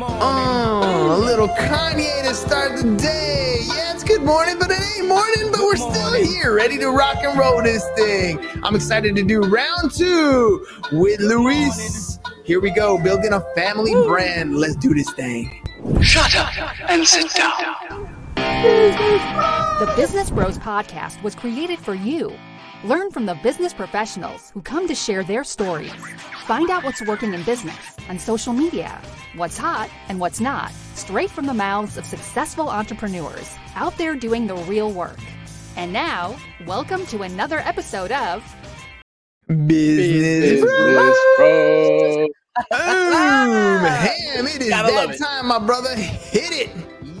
Oh, 0.00 1.16
a 1.16 1.18
little 1.18 1.48
Kanye 1.48 2.22
to 2.22 2.34
start 2.34 2.76
the 2.76 2.96
day. 2.96 3.58
Yeah, 3.66 3.94
it's 3.94 4.04
good 4.04 4.22
morning, 4.22 4.56
but 4.58 4.70
it 4.70 4.80
ain't 4.96 5.08
morning, 5.08 5.50
but 5.50 5.60
we're 5.60 5.76
still 5.76 6.14
here, 6.14 6.54
ready 6.54 6.78
to 6.78 6.90
rock 6.90 7.16
and 7.22 7.36
roll 7.38 7.62
this 7.62 7.84
thing. 7.96 8.38
I'm 8.62 8.76
excited 8.76 9.16
to 9.16 9.24
do 9.24 9.40
round 9.40 9.90
two 9.92 10.64
with 10.92 11.20
Luis. 11.20 12.20
Here 12.44 12.60
we 12.60 12.70
go, 12.70 13.02
building 13.02 13.32
a 13.32 13.40
family 13.56 13.92
brand. 13.92 14.56
Let's 14.56 14.76
do 14.76 14.94
this 14.94 15.10
thing. 15.12 15.66
Shut 16.00 16.34
up 16.36 16.52
and 16.88 17.06
sit 17.06 17.32
down. 17.34 17.74
The 18.36 19.92
Business 19.96 20.30
Bros 20.30 20.58
Podcast 20.58 21.20
was 21.22 21.34
created 21.34 21.78
for 21.78 21.94
you. 21.94 22.32
Learn 22.84 23.10
from 23.10 23.26
the 23.26 23.34
business 23.42 23.74
professionals 23.74 24.50
who 24.54 24.62
come 24.62 24.86
to 24.86 24.94
share 24.94 25.24
their 25.24 25.42
stories. 25.42 25.92
Find 26.46 26.70
out 26.70 26.84
what's 26.84 27.02
working 27.02 27.34
in 27.34 27.42
business 27.42 27.74
on 28.08 28.20
social 28.20 28.52
media, 28.52 29.02
what's 29.34 29.58
hot 29.58 29.90
and 30.08 30.20
what's 30.20 30.38
not, 30.40 30.70
straight 30.94 31.28
from 31.28 31.46
the 31.46 31.54
mouths 31.54 31.96
of 31.96 32.06
successful 32.06 32.68
entrepreneurs 32.68 33.52
out 33.74 33.98
there 33.98 34.14
doing 34.14 34.46
the 34.46 34.54
real 34.54 34.92
work. 34.92 35.18
And 35.76 35.92
now, 35.92 36.36
welcome 36.66 37.04
to 37.06 37.22
another 37.22 37.58
episode 37.58 38.12
of 38.12 38.44
Business, 39.48 40.60
Business 40.60 41.18
Bros. 41.36 42.28
Boom! 42.70 42.70
Ham, 42.70 44.46
it 44.46 44.62
is 44.62 44.68
Gotta 44.68 44.92
that 44.92 45.10
it. 45.10 45.18
time, 45.18 45.48
my 45.48 45.58
brother. 45.58 45.96
Hit 45.96 46.52
it. 46.52 46.70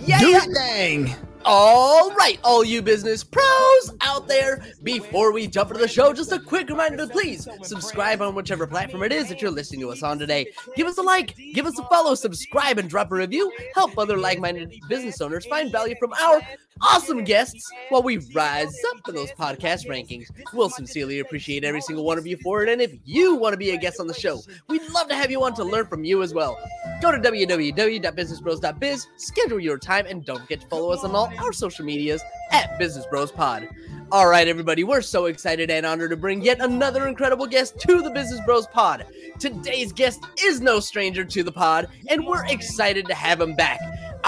Yeah. 0.06 0.20
Do 0.20 0.28
it, 0.36 0.56
thing. 0.56 1.16
All 1.50 2.10
right, 2.10 2.38
all 2.44 2.62
you 2.62 2.82
business 2.82 3.24
pros 3.24 3.94
out 4.02 4.28
there. 4.28 4.62
Before 4.82 5.32
we 5.32 5.46
jump 5.46 5.70
into 5.70 5.80
the 5.80 5.88
show, 5.88 6.12
just 6.12 6.30
a 6.30 6.38
quick 6.38 6.68
reminder 6.68 6.98
to 6.98 7.06
please 7.06 7.48
subscribe 7.62 8.20
on 8.20 8.34
whichever 8.34 8.66
platform 8.66 9.02
it 9.02 9.12
is 9.12 9.30
that 9.30 9.40
you're 9.40 9.50
listening 9.50 9.80
to 9.80 9.90
us 9.90 10.02
on 10.02 10.18
today. 10.18 10.52
Give 10.76 10.86
us 10.86 10.98
a 10.98 11.02
like, 11.02 11.34
give 11.54 11.64
us 11.64 11.78
a 11.78 11.84
follow, 11.84 12.14
subscribe, 12.14 12.76
and 12.76 12.90
drop 12.90 13.10
a 13.12 13.14
review. 13.14 13.50
Help 13.74 13.96
other 13.96 14.18
like-minded 14.18 14.78
business 14.90 15.22
owners 15.22 15.46
find 15.46 15.72
value 15.72 15.94
from 15.98 16.12
our 16.12 16.42
awesome 16.82 17.24
guests 17.24 17.70
while 17.88 18.02
we 18.02 18.18
rise 18.34 18.74
up 18.90 19.08
in 19.08 19.14
those 19.14 19.32
podcast 19.32 19.86
rankings. 19.86 20.26
We'll 20.52 20.70
sincerely 20.70 21.20
appreciate 21.20 21.64
every 21.64 21.80
single 21.80 22.04
one 22.04 22.18
of 22.18 22.26
you 22.26 22.36
for 22.38 22.62
it. 22.62 22.68
And 22.68 22.80
if 22.80 22.94
you 23.04 23.34
want 23.36 23.52
to 23.52 23.58
be 23.58 23.70
a 23.70 23.76
guest 23.76 24.00
on 24.00 24.06
the 24.06 24.14
show, 24.14 24.40
we'd 24.68 24.88
love 24.90 25.08
to 25.08 25.14
have 25.14 25.30
you 25.30 25.42
on 25.44 25.54
to 25.54 25.64
learn 25.64 25.86
from 25.86 26.04
you 26.04 26.22
as 26.22 26.34
well. 26.34 26.58
Go 27.00 27.12
to 27.12 27.18
www.businessbros.biz, 27.18 29.06
schedule 29.16 29.60
your 29.60 29.78
time, 29.78 30.06
and 30.06 30.24
don't 30.24 30.40
forget 30.40 30.60
to 30.60 30.66
follow 30.68 30.90
us 30.90 31.04
on 31.04 31.14
all 31.14 31.32
our 31.38 31.52
social 31.52 31.84
medias 31.84 32.22
at 32.50 32.78
Business 32.78 33.06
Bros 33.10 33.32
Pod. 33.32 33.68
All 34.10 34.26
right, 34.26 34.48
everybody, 34.48 34.84
we're 34.84 35.02
so 35.02 35.26
excited 35.26 35.70
and 35.70 35.84
honored 35.84 36.10
to 36.10 36.16
bring 36.16 36.40
yet 36.40 36.60
another 36.60 37.08
incredible 37.08 37.46
guest 37.46 37.78
to 37.80 38.00
the 38.00 38.10
Business 38.10 38.40
Bros 38.46 38.66
Pod. 38.66 39.04
Today's 39.38 39.92
guest 39.92 40.24
is 40.40 40.62
no 40.62 40.80
stranger 40.80 41.26
to 41.26 41.42
the 41.42 41.52
pod, 41.52 41.88
and 42.08 42.26
we're 42.26 42.46
excited 42.46 43.04
to 43.06 43.14
have 43.14 43.38
him 43.38 43.54
back. 43.54 43.78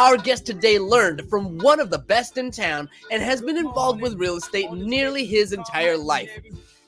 Our 0.00 0.16
guest 0.16 0.46
today 0.46 0.78
learned 0.78 1.28
from 1.28 1.58
one 1.58 1.78
of 1.78 1.90
the 1.90 1.98
best 1.98 2.38
in 2.38 2.50
town 2.50 2.88
and 3.10 3.22
has 3.22 3.42
been 3.42 3.58
involved 3.58 4.00
with 4.00 4.14
real 4.14 4.36
estate 4.36 4.72
nearly 4.72 5.26
his 5.26 5.52
entire 5.52 5.98
life. 5.98 6.30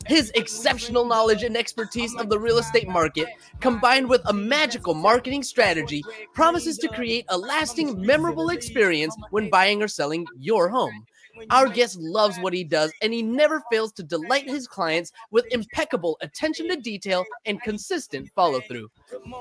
His 0.06 0.32
exceptional 0.34 1.04
knowledge 1.04 1.42
and 1.42 1.54
expertise 1.54 2.14
of 2.14 2.30
the 2.30 2.38
real 2.38 2.56
estate 2.56 2.88
market, 2.88 3.28
combined 3.60 4.08
with 4.08 4.22
a 4.24 4.32
magical 4.32 4.94
marketing 4.94 5.42
strategy, 5.42 6.02
promises 6.32 6.78
to 6.78 6.88
create 6.88 7.26
a 7.28 7.36
lasting, 7.36 8.00
memorable 8.00 8.48
experience 8.48 9.14
when 9.28 9.50
buying 9.50 9.82
or 9.82 9.88
selling 9.88 10.26
your 10.38 10.70
home. 10.70 11.04
Our 11.50 11.68
guest 11.68 11.98
loves 11.98 12.38
what 12.38 12.52
he 12.52 12.64
does, 12.64 12.92
and 13.02 13.12
he 13.12 13.22
never 13.22 13.62
fails 13.70 13.92
to 13.92 14.02
delight 14.02 14.48
his 14.48 14.66
clients 14.66 15.12
with 15.30 15.46
impeccable 15.50 16.16
attention 16.20 16.68
to 16.68 16.76
detail 16.76 17.24
and 17.46 17.62
consistent 17.62 18.30
follow 18.34 18.60
through. 18.60 18.90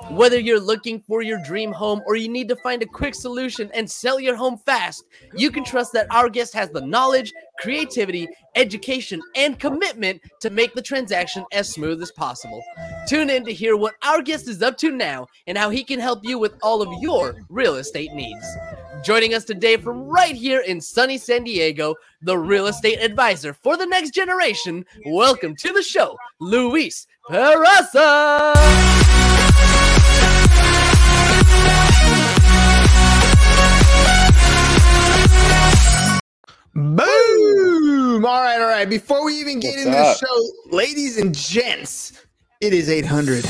Whether 0.09 0.39
you're 0.39 0.59
looking 0.59 0.99
for 1.01 1.21
your 1.21 1.41
dream 1.43 1.71
home 1.71 2.01
or 2.05 2.15
you 2.15 2.29
need 2.29 2.49
to 2.49 2.55
find 2.57 2.81
a 2.81 2.87
quick 2.87 3.15
solution 3.15 3.69
and 3.73 3.89
sell 3.89 4.19
your 4.19 4.35
home 4.35 4.57
fast, 4.57 5.05
you 5.35 5.51
can 5.51 5.63
trust 5.63 5.93
that 5.93 6.07
our 6.11 6.29
guest 6.29 6.53
has 6.53 6.69
the 6.69 6.81
knowledge, 6.81 7.31
creativity, 7.59 8.27
education, 8.55 9.21
and 9.35 9.59
commitment 9.59 10.21
to 10.41 10.49
make 10.49 10.73
the 10.73 10.81
transaction 10.81 11.45
as 11.51 11.69
smooth 11.69 12.01
as 12.01 12.11
possible. 12.11 12.61
Tune 13.07 13.29
in 13.29 13.45
to 13.45 13.53
hear 13.53 13.77
what 13.77 13.95
our 14.03 14.21
guest 14.21 14.47
is 14.47 14.61
up 14.61 14.77
to 14.77 14.91
now 14.91 15.27
and 15.47 15.57
how 15.57 15.69
he 15.69 15.83
can 15.83 15.99
help 15.99 16.19
you 16.23 16.37
with 16.37 16.53
all 16.61 16.81
of 16.81 16.89
your 17.01 17.35
real 17.49 17.75
estate 17.75 18.13
needs. 18.13 18.45
Joining 19.03 19.33
us 19.33 19.45
today 19.45 19.77
from 19.77 20.03
right 20.03 20.35
here 20.35 20.59
in 20.59 20.79
sunny 20.79 21.17
San 21.17 21.43
Diego, 21.43 21.95
the 22.21 22.37
real 22.37 22.67
estate 22.67 22.99
advisor 23.01 23.51
for 23.53 23.75
the 23.75 23.85
next 23.87 24.11
generation. 24.11 24.85
Welcome 25.07 25.55
to 25.55 25.73
the 25.73 25.81
show, 25.81 26.15
Luis 26.39 27.07
Peraza. 27.27 28.53
Boom! 36.73 38.25
All 38.25 38.41
right, 38.41 38.61
all 38.61 38.67
right. 38.67 38.89
Before 38.89 39.25
we 39.25 39.33
even 39.39 39.59
get 39.59 39.71
What's 39.75 39.85
into 39.85 39.97
up? 39.97 40.19
the 40.19 40.25
show, 40.25 40.75
ladies 40.75 41.17
and 41.17 41.35
gents, 41.35 42.13
it 42.61 42.73
is 42.73 42.89
800. 42.89 43.45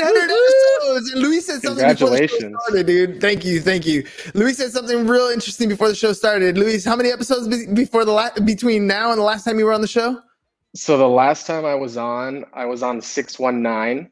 800 0.00 0.30
episodes. 0.30 1.10
And 1.12 1.22
Luis 1.22 1.46
said 1.46 1.62
something 1.62 1.86
before 1.88 2.10
the 2.10 2.28
show 2.28 2.46
Congratulations. 2.48 2.56
started, 2.66 2.86
dude. 2.86 3.20
Thank 3.20 3.44
you, 3.44 3.60
thank 3.60 3.86
you. 3.86 4.06
Luis 4.34 4.56
said 4.58 4.70
something 4.72 5.06
real 5.06 5.28
interesting 5.28 5.68
before 5.68 5.88
the 5.88 5.94
show 5.94 6.12
started. 6.12 6.58
Luis, 6.58 6.84
how 6.84 6.96
many 6.96 7.10
episodes 7.10 7.48
be- 7.48 7.72
before 7.72 8.04
the 8.04 8.12
la- 8.12 8.30
between 8.44 8.86
now 8.86 9.10
and 9.10 9.18
the 9.18 9.24
last 9.24 9.44
time 9.44 9.58
you 9.58 9.64
were 9.64 9.72
on 9.72 9.80
the 9.80 9.86
show? 9.88 10.20
So 10.74 10.96
the 10.98 11.08
last 11.08 11.46
time 11.46 11.64
I 11.64 11.74
was 11.74 11.96
on, 11.96 12.44
I 12.54 12.64
was 12.66 12.82
on 12.82 13.00
619. 13.00 14.10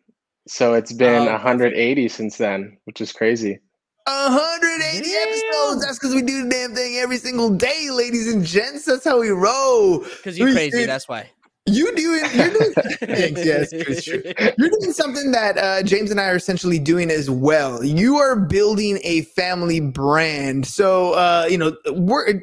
So 0.49 0.75
it's 0.75 0.93
been 0.93 1.23
Oh, 1.29 1.33
180 1.33 2.09
since 2.09 2.39
then, 2.39 2.79
which 2.85 3.01
is 3.01 3.13
crazy. 3.13 3.61
180 4.07 5.05
Damn. 5.09 5.29
episodes. 5.29 5.85
That's 5.85 5.99
because 5.99 6.15
we 6.15 6.23
do 6.23 6.45
the 6.45 6.49
damn 6.51 6.75
thing 6.75 6.97
every 6.97 7.19
single 7.19 7.51
day, 7.51 7.91
ladies 7.91 8.33
and 8.33 8.45
gents. 8.45 8.87
That's 8.87 9.05
how 9.05 9.21
we 9.21 9.29
roll. 9.31 9.99
Because 10.01 10.39
you're 10.39 10.47
Luis, 10.49 10.57
crazy, 10.57 10.79
dude, 10.81 10.89
that's 10.89 11.07
why. 11.09 11.31
You 11.69 11.95
doing? 11.95 12.23
You're 12.35 12.51
doing. 12.51 12.73
Thanks. 13.01 13.45
Yes. 13.45 14.07
You're 14.07 14.71
doing 14.71 14.93
something 14.93 15.33
that 15.33 15.59
uh, 15.59 15.83
James 15.83 16.11
and 16.11 16.21
I 16.21 16.29
are 16.29 16.37
essentially 16.37 16.79
doing 16.79 17.11
as 17.11 17.31
well. 17.31 17.85
You 17.85 18.17
are 18.17 18.37
building 18.37 18.99
a 19.05 19.23
family 19.23 19.81
brand. 19.81 20.67
So, 20.67 21.13
uh, 21.15 21.47
you 21.51 21.59
know, 21.59 21.77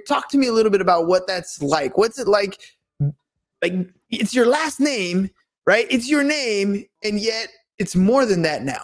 talk 0.08 0.30
to 0.30 0.38
me 0.38 0.47
a 0.47 0.53
little 0.53 0.72
bit 0.72 0.81
about 0.81 1.08
what 1.08 1.28
that's 1.28 1.62
like. 1.62 1.97
What's 1.97 2.19
it 2.19 2.28
like? 2.28 2.59
Like, 3.62 3.74
it's 4.09 4.34
your 4.34 4.46
last 4.46 4.80
name, 4.80 5.30
right? 5.66 5.88
It's 5.90 6.09
your 6.09 6.24
name, 6.24 6.85
and 7.03 7.19
yet 7.19 7.47
it's 7.80 7.96
more 7.96 8.25
than 8.25 8.44
that 8.44 8.64
now. 8.64 8.84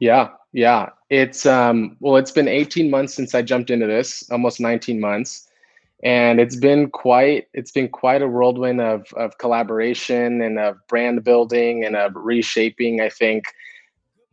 Yeah, 0.00 0.30
yeah. 0.52 0.90
It's 1.10 1.46
um 1.46 1.96
well, 2.00 2.16
it's 2.16 2.30
been 2.30 2.48
18 2.48 2.90
months 2.90 3.14
since 3.14 3.34
I 3.34 3.42
jumped 3.42 3.70
into 3.70 3.86
this, 3.86 4.28
almost 4.30 4.60
19 4.60 5.00
months. 5.00 5.43
And 6.04 6.38
it's 6.38 6.56
been 6.56 6.90
quite 6.90 7.46
it's 7.54 7.72
been 7.72 7.88
quite 7.88 8.20
a 8.20 8.28
whirlwind 8.28 8.80
of 8.80 9.06
of 9.16 9.38
collaboration 9.38 10.42
and 10.42 10.58
of 10.58 10.76
brand 10.86 11.24
building 11.24 11.84
and 11.84 11.96
of 11.96 12.12
reshaping, 12.14 13.00
I 13.00 13.08
think, 13.08 13.44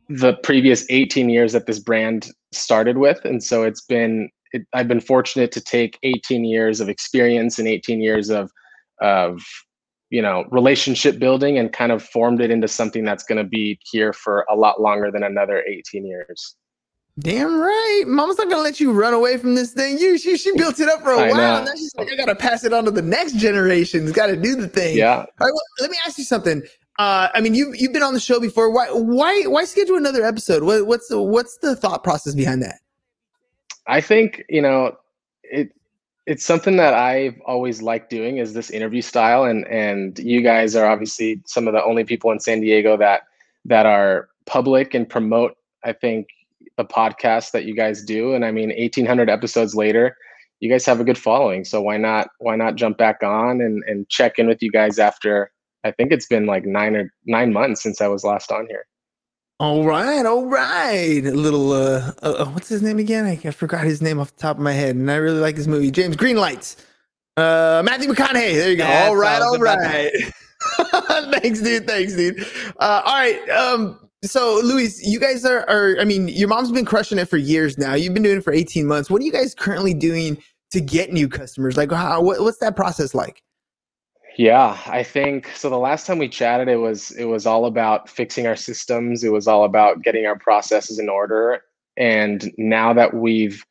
the 0.09 0.33
previous 0.43 0.85
18 0.89 1.29
years 1.29 1.53
that 1.53 1.67
this 1.67 1.79
brand 1.79 2.27
started 2.51 2.97
with. 2.97 3.23
And 3.23 3.41
so 3.41 3.63
it's 3.63 3.81
been 3.81 4.29
it, 4.51 4.63
I've 4.73 4.89
been 4.89 4.99
fortunate 4.99 5.53
to 5.53 5.61
take 5.61 5.97
18 6.03 6.43
years 6.43 6.81
of 6.81 6.89
experience 6.89 7.57
and 7.57 7.67
18 7.69 8.01
years 8.01 8.29
of 8.29 8.51
of 9.01 9.41
you 10.09 10.21
know 10.21 10.43
relationship 10.51 11.19
building 11.19 11.57
and 11.57 11.71
kind 11.71 11.93
of 11.93 12.03
formed 12.03 12.41
it 12.41 12.51
into 12.51 12.67
something 12.67 13.05
that's 13.05 13.23
going 13.23 13.41
to 13.41 13.49
be 13.49 13.79
here 13.89 14.11
for 14.11 14.45
a 14.49 14.55
lot 14.55 14.81
longer 14.81 15.09
than 15.09 15.23
another 15.23 15.63
18 15.67 16.05
years 16.05 16.55
Damn 17.19 17.59
right. 17.59 18.03
Mama's 18.07 18.37
not 18.37 18.49
gonna 18.49 18.61
let 18.63 18.79
you 18.79 18.91
run 18.93 19.13
away 19.13 19.37
from 19.37 19.53
this 19.55 19.73
thing. 19.73 19.97
You 19.97 20.17
she, 20.17 20.37
she 20.37 20.55
built 20.57 20.79
it 20.79 20.89
up 20.89 21.01
for 21.01 21.11
a 21.11 21.17
I 21.19 21.27
while. 21.27 21.35
know. 21.35 21.55
And 21.57 21.65
now 21.65 21.71
she's 21.75 21.93
like, 21.95 22.11
I 22.11 22.15
gotta 22.15 22.35
pass 22.35 22.63
it 22.63 22.73
on 22.73 22.85
to 22.85 22.91
the 22.91 23.01
next 23.01 23.33
generation. 23.35 24.03
It's 24.03 24.11
gotta 24.13 24.37
do 24.37 24.55
the 24.55 24.67
thing. 24.67 24.97
yeah 24.97 25.17
All 25.17 25.17
right, 25.19 25.51
well, 25.53 25.61
let 25.81 25.91
me 25.91 25.97
ask 26.05 26.17
you 26.17 26.23
something. 26.23 26.63
Uh, 26.99 27.29
I 27.33 27.41
mean, 27.41 27.53
you've 27.53 27.75
you've 27.75 27.93
been 27.93 28.03
on 28.03 28.13
the 28.13 28.19
show 28.19 28.39
before. 28.39 28.71
Why 28.71 28.87
why 28.91 29.43
why 29.43 29.65
schedule 29.65 29.97
another 29.97 30.23
episode? 30.25 30.63
What, 30.63 30.87
what's 30.87 31.07
the 31.09 31.21
what's 31.21 31.57
the 31.57 31.75
thought 31.75 32.03
process 32.03 32.33
behind 32.35 32.61
that? 32.63 32.79
i 33.87 33.99
think 33.99 34.43
you 34.47 34.61
know 34.61 34.95
it 35.41 35.73
it's 36.27 36.45
something 36.45 36.77
that 36.77 36.93
i've 36.93 37.33
always 37.47 37.81
liked 37.81 38.11
doing 38.11 38.37
is 38.37 38.53
this 38.53 38.69
interview 38.69 39.01
style 39.01 39.43
and 39.43 39.67
and 39.67 40.19
you 40.19 40.39
guys 40.41 40.75
are 40.75 40.85
obviously 40.85 41.41
some 41.47 41.67
of 41.67 41.73
the 41.73 41.83
only 41.83 42.03
people 42.03 42.29
in 42.31 42.39
san 42.39 42.61
diego 42.61 42.95
that 42.95 43.23
that 43.65 43.87
are 43.87 44.29
public 44.45 44.93
and 44.93 45.09
promote 45.09 45.57
i 45.83 45.91
think 45.91 46.27
the 46.81 46.93
podcast 46.93 47.51
that 47.51 47.65
you 47.65 47.75
guys 47.75 48.03
do 48.03 48.33
and 48.33 48.43
i 48.45 48.51
mean 48.51 48.69
1800 48.69 49.29
episodes 49.29 49.75
later 49.75 50.15
you 50.59 50.69
guys 50.69 50.85
have 50.85 50.99
a 50.99 51.03
good 51.03 51.17
following 51.17 51.63
so 51.63 51.81
why 51.81 51.97
not 51.97 52.27
why 52.39 52.55
not 52.55 52.75
jump 52.75 52.97
back 52.97 53.21
on 53.23 53.61
and 53.61 53.83
and 53.87 54.07
check 54.09 54.39
in 54.39 54.47
with 54.47 54.61
you 54.61 54.71
guys 54.71 54.97
after 54.99 55.51
i 55.83 55.91
think 55.91 56.11
it's 56.11 56.27
been 56.27 56.45
like 56.45 56.65
nine 56.65 56.95
or 56.95 57.11
nine 57.25 57.51
months 57.53 57.81
since 57.83 58.01
i 58.01 58.07
was 58.07 58.23
last 58.23 58.51
on 58.51 58.65
here 58.67 58.85
All 59.59 59.83
right, 59.85 60.25
all 60.25 60.47
right. 60.49 61.21
A 61.23 61.35
little 61.37 61.71
uh, 61.71 62.11
uh 62.23 62.45
what's 62.53 62.67
his 62.69 62.81
name 62.81 62.97
again? 62.97 63.25
I, 63.31 63.37
I 63.49 63.51
forgot 63.51 63.83
his 63.85 64.01
name 64.01 64.17
off 64.19 64.33
the 64.35 64.41
top 64.41 64.57
of 64.57 64.63
my 64.63 64.73
head, 64.73 64.95
and 64.95 65.05
I 65.11 65.17
really 65.21 65.39
like 65.39 65.55
this 65.55 65.67
movie. 65.67 65.91
James 65.91 66.17
Greenlights. 66.17 66.77
Uh, 67.37 67.83
Matthew 67.85 68.09
McConaughey. 68.09 68.55
There 68.57 68.71
you 68.73 68.77
go. 68.77 68.85
That's 68.89 69.09
all 69.09 69.15
what 69.17 69.27
I 69.27 69.29
right, 69.29 69.39
was 69.39 69.45
all 69.45 69.61
about 69.61 69.79
to- 69.85 71.21
right. 71.29 71.33
thanks, 71.41 71.61
dude. 71.61 71.85
Thanks, 71.85 72.15
dude. 72.15 72.41
Uh, 72.79 73.01
all 73.05 73.13
right. 73.13 73.49
Um, 73.53 74.09
so, 74.23 74.59
Luis, 74.63 75.01
you 75.05 75.19
guys 75.19 75.45
are, 75.45 75.67
are, 75.69 75.97
I 75.99 76.05
mean, 76.05 76.27
your 76.27 76.47
mom's 76.47 76.71
been 76.71 76.85
crushing 76.85 77.17
it 77.17 77.27
for 77.27 77.37
years 77.37 77.77
now. 77.77 77.95
You've 77.95 78.13
been 78.13 78.23
doing 78.23 78.37
it 78.37 78.43
for 78.43 78.53
18 78.53 78.85
months. 78.85 79.09
What 79.09 79.21
are 79.21 79.25
you 79.25 79.31
guys 79.31 79.55
currently 79.55 79.93
doing 79.93 80.37
to 80.71 80.79
get 80.79 81.11
new 81.11 81.27
customers? 81.27 81.75
Like, 81.75 81.91
how, 81.91 82.21
what, 82.21 82.39
what's 82.41 82.59
that 82.59 82.75
process 82.75 83.15
like? 83.15 83.41
Yeah, 84.37 84.77
I 84.85 85.03
think 85.03 85.49
so. 85.55 85.69
The 85.69 85.77
last 85.77 86.05
time 86.05 86.17
we 86.17 86.29
chatted, 86.29 86.67
it 86.69 86.77
was 86.77 87.11
it 87.11 87.25
was 87.25 87.45
all 87.45 87.65
about 87.65 88.09
fixing 88.09 88.47
our 88.47 88.55
systems. 88.55 89.23
It 89.23 89.31
was 89.31 89.47
all 89.47 89.65
about 89.65 90.03
getting 90.03 90.25
our 90.25 90.37
processes 90.37 90.99
in 90.99 91.09
order. 91.09 91.61
And 91.97 92.51
now 92.57 92.93
that 92.93 93.13
we've 93.13 93.63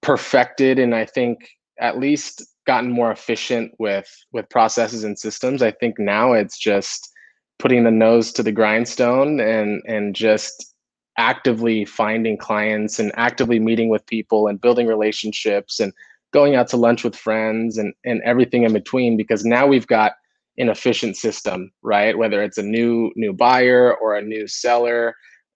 perfected 0.00 0.78
and 0.78 0.94
I 0.94 1.04
think 1.04 1.38
at 1.78 1.98
least 1.98 2.42
gotten 2.66 2.90
more 2.90 3.12
efficient 3.12 3.72
with 3.78 4.08
with 4.32 4.48
processes 4.48 5.04
and 5.04 5.18
systems, 5.18 5.62
I 5.62 5.70
think 5.70 5.98
now 5.98 6.32
it's 6.32 6.58
just 6.58 7.11
putting 7.58 7.84
the 7.84 7.90
nose 7.90 8.32
to 8.32 8.42
the 8.42 8.52
grindstone 8.52 9.40
and 9.40 9.82
and 9.86 10.14
just 10.14 10.74
actively 11.18 11.84
finding 11.84 12.36
clients 12.36 12.98
and 12.98 13.12
actively 13.16 13.60
meeting 13.60 13.88
with 13.88 14.04
people 14.06 14.48
and 14.48 14.60
building 14.60 14.86
relationships 14.86 15.78
and 15.78 15.92
going 16.32 16.54
out 16.54 16.66
to 16.68 16.76
lunch 16.76 17.04
with 17.04 17.14
friends 17.14 17.78
and 17.78 17.94
and 18.04 18.22
everything 18.22 18.62
in 18.64 18.72
between 18.72 19.16
because 19.16 19.44
now 19.44 19.66
we've 19.66 19.86
got 19.86 20.12
an 20.58 20.68
efficient 20.68 21.16
system 21.16 21.70
right? 21.82 22.18
Whether 22.18 22.42
it's 22.42 22.58
a 22.58 22.62
new 22.62 23.12
new 23.16 23.32
buyer 23.32 23.94
or 23.94 24.16
a 24.16 24.22
new 24.22 24.46
seller 24.46 25.14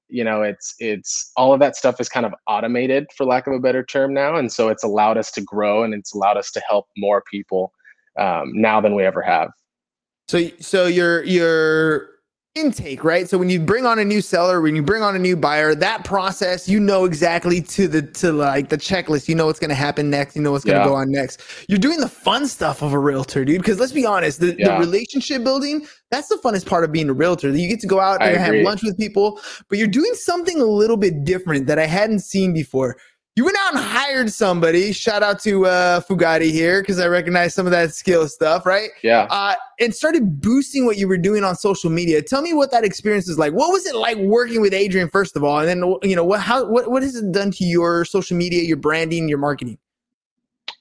you 0.09 0.23
know 0.23 0.43
it's 0.43 0.75
it's 0.79 1.33
all 1.37 1.53
of 1.53 1.59
that 1.59 1.75
stuff 1.75 2.01
is 2.01 2.09
kind 2.09 2.25
of 2.25 2.33
automated 2.47 3.09
for 3.17 3.25
lack 3.27 3.49
of 3.49 3.55
a 3.55 3.59
better 3.59 3.83
term 3.83 4.15
now. 4.15 4.37
And 4.37 4.53
so 4.53 4.69
it's 4.69 4.85
allowed 4.85 5.19
us 5.19 5.31
to 5.33 5.41
grow 5.41 5.83
and 5.83 5.95
it's 5.95 6.15
allowed 6.15 6.37
us 6.37 6.53
to 6.53 6.63
help 6.69 6.87
more 6.97 7.23
people 7.29 7.73
um, 8.19 8.53
now 8.55 8.81
than 8.81 8.95
we 8.95 9.05
ever 9.05 9.23
have 9.23 9.51
so 10.29 10.49
so 10.61 10.87
you're 10.87 11.23
you're 11.25 12.17
intake, 12.57 13.05
right? 13.05 13.29
So 13.29 13.39
when 13.39 13.51
you 13.51 13.61
bring 13.61 13.87
on 13.87 13.99
a 13.99 14.05
new 14.05 14.21
seller, 14.21 14.61
when 14.61 14.75
you 14.75 14.83
bring 14.83 15.03
on 15.03 15.15
a 15.15 15.19
new 15.19 15.37
buyer, 15.37 15.75
that 15.75 16.05
process, 16.05 16.69
you 16.69 16.81
know 16.81 17.05
exactly 17.05 17.61
to 17.61 17.87
the 17.87 18.03
to 18.03 18.33
like 18.33 18.71
the 18.71 18.79
checklist. 18.79 19.29
You 19.29 19.35
know 19.35 19.47
what's 19.47 19.61
going 19.61 19.71
to 19.71 19.77
happen 19.77 20.11
next. 20.11 20.35
You 20.35 20.43
know 20.43 20.53
what's 20.53 20.65
going 20.65 20.77
to 20.77 20.81
yeah. 20.81 20.89
go 20.89 20.95
on 20.95 21.11
next. 21.11 21.43
You're 21.69 21.79
doing 21.79 22.01
the 22.01 22.09
fun 22.09 22.49
stuff 22.49 22.83
of 22.83 22.93
a 22.93 22.99
realtor, 22.99 23.45
dude. 23.45 23.61
Because 23.61 23.79
let's 23.79 23.93
be 23.93 24.07
honest, 24.07 24.41
the, 24.41 24.57
yeah. 24.59 24.75
the, 24.75 24.79
relationship 24.79 25.45
building 25.45 25.87
that's 26.11 26.29
the 26.29 26.37
funnest 26.37 26.67
part 26.67 26.85
of 26.85 26.93
being 26.93 27.11
a 27.11 27.13
realtor. 27.13 27.51
You 27.51 27.69
get 27.69 27.81
to 27.81 27.87
go 27.87 28.01
out 28.01 28.23
and 28.23 28.37
have 28.37 28.55
lunch 28.65 28.83
with 28.83 28.97
people, 28.97 29.41
but 29.69 29.79
you're 29.79 29.89
doing 29.89 30.15
something 30.15 30.61
a 30.61 30.65
little 30.65 30.97
bit 30.97 31.25
different 31.25 31.67
that 31.67 31.79
I 31.79 31.87
hadn't 31.87 32.21
seen 32.21 32.53
before 32.53 32.97
you 33.37 33.45
went 33.45 33.57
out 33.59 33.75
and 33.75 33.85
hired 33.85 34.33
somebody. 34.33 34.93
Shout 34.93 35.23
out 35.23 35.39
to 35.41 35.67
uh, 35.67 36.01
Fugati 36.01 36.51
here 36.51 36.81
because 36.81 36.99
I 36.99 37.07
recognize 37.07 37.55
some 37.55 37.67
of 37.67 37.73
that 37.73 37.95
skill 37.95 38.27
stuff, 38.29 38.65
right? 38.65 38.89
Yeah. 39.03 39.27
Uh, 39.31 39.55
and 39.79 39.95
started 39.95 40.41
boosting 40.41 40.87
what 40.87 40.97
you 40.97 41.07
were 41.07 41.19
doing 41.19 41.45
on 41.45 41.55
social 41.55 41.91
media. 41.91 42.23
Tell 42.23 42.41
me 42.41 42.55
what 42.55 42.71
that 42.71 42.83
experience 42.83 43.29
is 43.29 43.39
like. 43.39 43.53
What 43.53 43.71
was 43.71 43.85
it 43.85 43.95
like 43.95 44.17
working 44.17 44.63
with 44.63 44.73
Adrian, 44.73 45.11
first 45.11 45.37
of 45.37 45.45
all, 45.45 45.59
and 45.59 45.69
then 45.69 45.95
you 46.03 46.17
know 46.17 46.25
what 46.25 46.41
how 46.41 46.65
what 46.65 46.91
what 46.91 47.03
has 47.03 47.15
it 47.15 47.31
done 47.31 47.51
to 47.53 47.65
your 47.65 48.07
social 48.07 48.39
media, 48.39 48.63
your 48.63 48.79
branding, 48.79 49.29
your 49.29 49.39
marketing? 49.39 49.77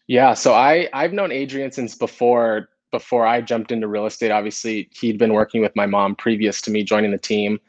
Yeah. 0.08 0.34
So 0.34 0.54
I 0.54 0.88
I've 0.94 1.12
known 1.12 1.34
Adrian 1.34 1.74
since 1.74 1.94
before 1.96 2.70
before 2.92 3.28
I 3.28 3.42
jumped 3.42 3.74
into 3.74 3.90
real 3.90 4.06
estate. 4.06 4.32
Obviously, 4.32 4.90
he'd 4.94 5.18
been 5.18 5.34
working 5.34 5.60
with 5.60 5.76
my 5.76 5.88
mom 5.88 6.16
previous 6.16 6.62
to 6.62 6.72
me 6.72 6.86
joining 6.86 7.12
the 7.12 7.18
team 7.18 7.60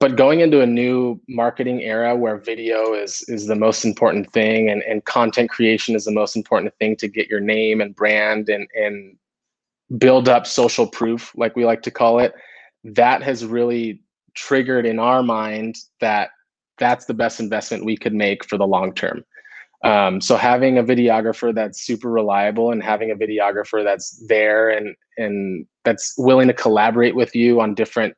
but 0.00 0.16
going 0.16 0.40
into 0.40 0.60
a 0.60 0.66
new 0.66 1.20
marketing 1.28 1.82
era 1.82 2.14
where 2.14 2.36
video 2.36 2.94
is 2.94 3.22
is 3.28 3.46
the 3.46 3.56
most 3.56 3.84
important 3.84 4.32
thing 4.32 4.68
and, 4.68 4.82
and 4.82 5.04
content 5.04 5.50
creation 5.50 5.94
is 5.94 6.04
the 6.04 6.12
most 6.12 6.36
important 6.36 6.72
thing 6.78 6.96
to 6.96 7.08
get 7.08 7.28
your 7.28 7.40
name 7.40 7.80
and 7.80 7.94
brand 7.94 8.48
and 8.48 8.68
and 8.74 9.16
build 9.98 10.28
up 10.28 10.46
social 10.46 10.86
proof 10.86 11.32
like 11.36 11.56
we 11.56 11.64
like 11.64 11.82
to 11.82 11.90
call 11.90 12.18
it 12.18 12.34
that 12.84 13.22
has 13.22 13.44
really 13.44 14.02
triggered 14.34 14.86
in 14.86 14.98
our 14.98 15.22
mind 15.22 15.76
that 16.00 16.30
that's 16.78 17.06
the 17.06 17.14
best 17.14 17.40
investment 17.40 17.84
we 17.84 17.96
could 17.96 18.14
make 18.14 18.44
for 18.44 18.56
the 18.56 18.66
long 18.66 18.94
term. 18.94 19.24
Um, 19.84 20.20
so 20.20 20.36
having 20.36 20.78
a 20.78 20.82
videographer 20.82 21.54
that's 21.54 21.82
super 21.82 22.10
reliable 22.10 22.72
and 22.72 22.82
having 22.82 23.10
a 23.10 23.16
videographer 23.16 23.84
that's 23.84 24.24
there 24.26 24.70
and 24.70 24.96
and 25.16 25.66
that's 25.84 26.14
willing 26.18 26.48
to 26.48 26.54
collaborate 26.54 27.14
with 27.14 27.34
you 27.34 27.60
on 27.60 27.74
different 27.74 28.16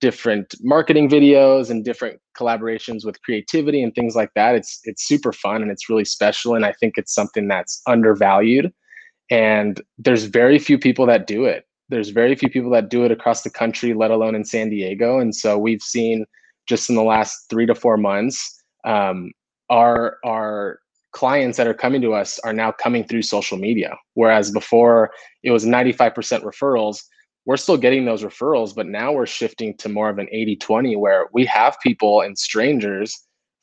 different 0.00 0.54
marketing 0.60 1.08
videos 1.08 1.70
and 1.70 1.84
different 1.84 2.20
collaborations 2.36 3.04
with 3.04 3.20
creativity 3.22 3.82
and 3.82 3.94
things 3.94 4.14
like 4.14 4.30
that. 4.34 4.54
It's 4.54 4.80
it's 4.84 5.06
super 5.06 5.32
fun 5.32 5.62
and 5.62 5.70
it's 5.70 5.88
really 5.88 6.04
special 6.04 6.54
and 6.54 6.64
I 6.64 6.72
think 6.72 6.94
it's 6.96 7.14
something 7.14 7.48
that's 7.48 7.80
undervalued 7.86 8.72
and 9.30 9.80
there's 9.98 10.24
very 10.24 10.58
few 10.58 10.78
people 10.78 11.06
that 11.06 11.26
do 11.26 11.44
it. 11.44 11.64
There's 11.88 12.10
very 12.10 12.34
few 12.34 12.48
people 12.48 12.70
that 12.70 12.88
do 12.88 13.04
it 13.04 13.12
across 13.12 13.42
the 13.42 13.50
country, 13.50 13.94
let 13.94 14.10
alone 14.10 14.34
in 14.34 14.44
San 14.44 14.70
Diego. 14.70 15.18
And 15.18 15.34
so 15.34 15.58
we've 15.58 15.82
seen 15.82 16.24
just 16.66 16.88
in 16.88 16.96
the 16.96 17.02
last 17.02 17.46
three 17.50 17.66
to 17.66 17.74
four 17.74 17.96
months, 17.96 18.62
um, 18.84 19.32
our 19.70 20.18
our 20.24 20.78
clients 21.12 21.56
that 21.56 21.68
are 21.68 21.74
coming 21.74 22.02
to 22.02 22.12
us 22.12 22.40
are 22.40 22.52
now 22.52 22.72
coming 22.72 23.04
through 23.04 23.22
social 23.22 23.56
media. 23.56 23.96
Whereas 24.14 24.50
before 24.50 25.12
it 25.44 25.52
was 25.52 25.64
95% 25.64 26.12
referrals, 26.42 27.04
we're 27.46 27.56
still 27.56 27.76
getting 27.76 28.04
those 28.04 28.22
referrals, 28.22 28.74
but 28.74 28.86
now 28.86 29.12
we're 29.12 29.26
shifting 29.26 29.76
to 29.78 29.88
more 29.88 30.08
of 30.08 30.18
an 30.18 30.28
80 30.30 30.56
20 30.56 30.96
where 30.96 31.28
we 31.32 31.44
have 31.46 31.76
people 31.82 32.20
and 32.20 32.38
strangers 32.38 33.14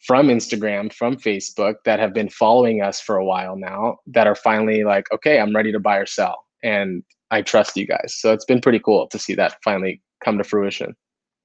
from 0.06 0.28
Instagram, 0.28 0.92
from 0.92 1.16
Facebook 1.16 1.75
that 1.86 2.00
have 2.00 2.13
been 2.13 2.30
following 2.30 2.81
us 2.81 3.00
for 3.00 3.18
a 3.18 3.25
while 3.25 3.56
now 3.56 3.98
that 4.07 4.28
are 4.28 4.36
finally 4.36 4.83
like, 4.83 5.06
okay, 5.12 5.39
I'm 5.39 5.56
ready 5.56 5.72
to 5.72 5.80
buy 5.80 5.98
or 5.98 6.06
sell. 6.06 6.45
And 6.63 7.04
I 7.30 7.42
trust 7.42 7.78
you 7.78 7.88
guys. 7.88 8.16
So 8.18 8.33
it's 8.33 8.45
been 8.45 8.62
pretty 8.62 8.80
cool 8.80 9.07
to 9.07 9.19
see 9.19 9.36
that 9.36 9.57
finally 9.63 10.01
come 10.24 10.38
to 10.38 10.44
fruition. 10.44 10.95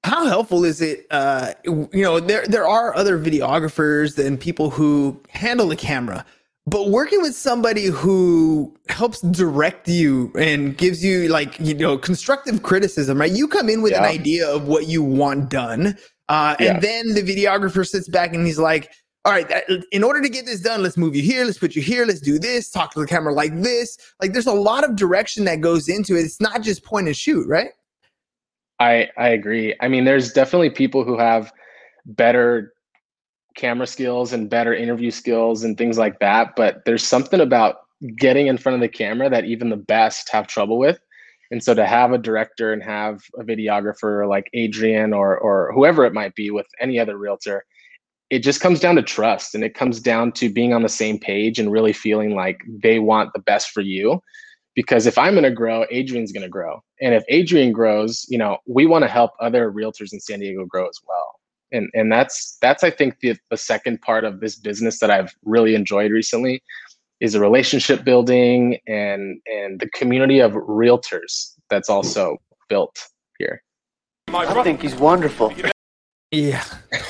How 0.03 0.25
helpful 0.25 0.63
is 0.63 0.81
it? 0.81 1.05
Uh, 1.11 1.53
you 1.65 1.89
know, 1.93 2.19
there 2.19 2.45
there 2.45 2.67
are 2.67 2.95
other 2.95 3.19
videographers 3.19 4.23
and 4.23 4.39
people 4.39 4.69
who 4.69 5.19
handle 5.29 5.67
the 5.67 5.75
camera, 5.75 6.25
but 6.67 6.89
working 6.89 7.21
with 7.21 7.33
somebody 7.33 7.85
who 7.85 8.75
helps 8.89 9.21
direct 9.21 9.87
you 9.87 10.31
and 10.37 10.77
gives 10.77 11.03
you 11.03 11.29
like 11.29 11.57
you 11.59 11.73
know 11.73 11.97
constructive 11.97 12.61
criticism 12.61 13.19
right? 13.19 13.31
You 13.31 13.47
come 13.47 13.69
in 13.69 13.81
with 13.81 13.93
yeah. 13.93 13.99
an 13.99 14.05
idea 14.05 14.47
of 14.47 14.67
what 14.67 14.87
you 14.87 15.01
want 15.01 15.49
done 15.49 15.97
uh, 16.29 16.55
and 16.59 16.81
then 16.81 17.13
the 17.13 17.23
videographer 17.23 17.87
sits 17.87 18.09
back 18.09 18.33
and 18.33 18.45
he's 18.45 18.59
like 18.59 18.91
all 19.23 19.31
right 19.31 19.49
in 19.91 20.03
order 20.03 20.21
to 20.21 20.29
get 20.29 20.45
this 20.45 20.61
done 20.61 20.83
let's 20.83 20.97
move 20.97 21.15
you 21.15 21.23
here 21.23 21.45
let's 21.45 21.57
put 21.57 21.75
you 21.75 21.81
here 21.81 22.05
let's 22.05 22.19
do 22.19 22.37
this 22.37 22.69
talk 22.69 22.93
to 22.93 22.99
the 22.99 23.07
camera 23.07 23.33
like 23.33 23.55
this. 23.61 23.97
Like 24.21 24.33
there's 24.33 24.47
a 24.47 24.53
lot 24.53 24.83
of 24.83 24.95
direction 24.95 25.45
that 25.45 25.61
goes 25.61 25.87
into 25.87 26.15
it. 26.15 26.21
It's 26.21 26.41
not 26.41 26.61
just 26.61 26.83
point 26.83 27.07
and 27.07 27.15
shoot 27.15 27.47
right? 27.47 27.69
I 28.79 29.09
i 29.17 29.29
agree. 29.29 29.73
I 29.79 29.87
mean 29.87 30.03
there's 30.03 30.33
definitely 30.33 30.69
people 30.69 31.03
who 31.05 31.17
have 31.17 31.53
better 32.05 32.73
camera 33.57 33.87
skills 33.87 34.31
and 34.31 34.49
better 34.49 34.73
interview 34.73 35.11
skills 35.11 35.63
and 35.63 35.77
things 35.77 35.97
like 35.97 36.19
that. 36.19 36.55
But 36.55 36.83
there's 36.85 37.05
something 37.05 37.41
about 37.41 37.77
getting 38.15 38.47
in 38.47 38.57
front 38.57 38.75
of 38.75 38.81
the 38.81 38.87
camera 38.87 39.29
that 39.29 39.45
even 39.45 39.69
the 39.69 39.75
best 39.75 40.29
have 40.29 40.47
trouble 40.47 40.77
with. 40.77 40.99
And 41.51 41.63
so 41.63 41.73
to 41.73 41.85
have 41.85 42.11
a 42.11 42.17
director 42.17 42.71
and 42.71 42.83
have 42.83 43.23
a 43.39 43.43
videographer 43.43 44.27
like 44.29 44.49
Adrian 44.53 45.13
or 45.13 45.37
or 45.37 45.71
whoever 45.73 46.05
it 46.05 46.13
might 46.13 46.35
be 46.35 46.51
with 46.51 46.67
any 46.79 46.99
other 46.99 47.17
realtor, 47.17 47.65
it 48.29 48.39
just 48.39 48.61
comes 48.61 48.79
down 48.79 48.95
to 48.95 49.01
trust 49.01 49.55
and 49.55 49.63
it 49.63 49.73
comes 49.73 49.99
down 49.99 50.33
to 50.33 50.49
being 50.49 50.73
on 50.73 50.83
the 50.83 50.89
same 50.89 51.17
page 51.17 51.57
and 51.57 51.71
really 51.71 51.93
feeling 51.93 52.35
like 52.35 52.59
they 52.83 52.99
want 52.99 53.31
the 53.33 53.41
best 53.41 53.71
for 53.71 53.81
you. 53.81 54.21
Because 54.75 55.07
if 55.07 55.17
I'm 55.17 55.33
going 55.33 55.43
to 55.43 55.51
grow, 55.51 55.85
Adrian's 55.89 56.31
going 56.31 56.43
to 56.43 56.49
grow. 56.49 56.83
And 57.01 57.15
if 57.15 57.23
Adrian 57.29 57.71
grows, 57.71 58.25
you 58.29 58.37
know, 58.37 58.57
we 58.67 58.85
want 58.85 59.03
to 59.03 59.09
help 59.09 59.31
other 59.39 59.71
realtors 59.71 60.13
in 60.13 60.19
San 60.19 60.39
Diego 60.39 60.65
grow 60.65 60.87
as 60.87 60.99
well 61.07 61.36
and 61.71 61.89
and 61.93 62.11
that's 62.11 62.57
that's 62.61 62.83
i 62.83 62.89
think 62.89 63.19
the, 63.19 63.35
the 63.49 63.57
second 63.57 64.01
part 64.01 64.23
of 64.23 64.39
this 64.39 64.55
business 64.55 64.99
that 64.99 65.11
i've 65.11 65.33
really 65.43 65.75
enjoyed 65.75 66.11
recently 66.11 66.61
is 67.19 67.35
a 67.35 67.39
relationship 67.39 68.03
building 68.03 68.77
and 68.87 69.41
and 69.47 69.79
the 69.79 69.89
community 69.89 70.39
of 70.39 70.51
realtors 70.53 71.53
that's 71.69 71.89
also 71.89 72.37
built 72.69 72.97
here. 73.39 73.61
I 74.29 74.63
think 74.63 74.81
he's 74.81 74.95
wonderful. 74.95 75.53
Yeah 76.31 76.63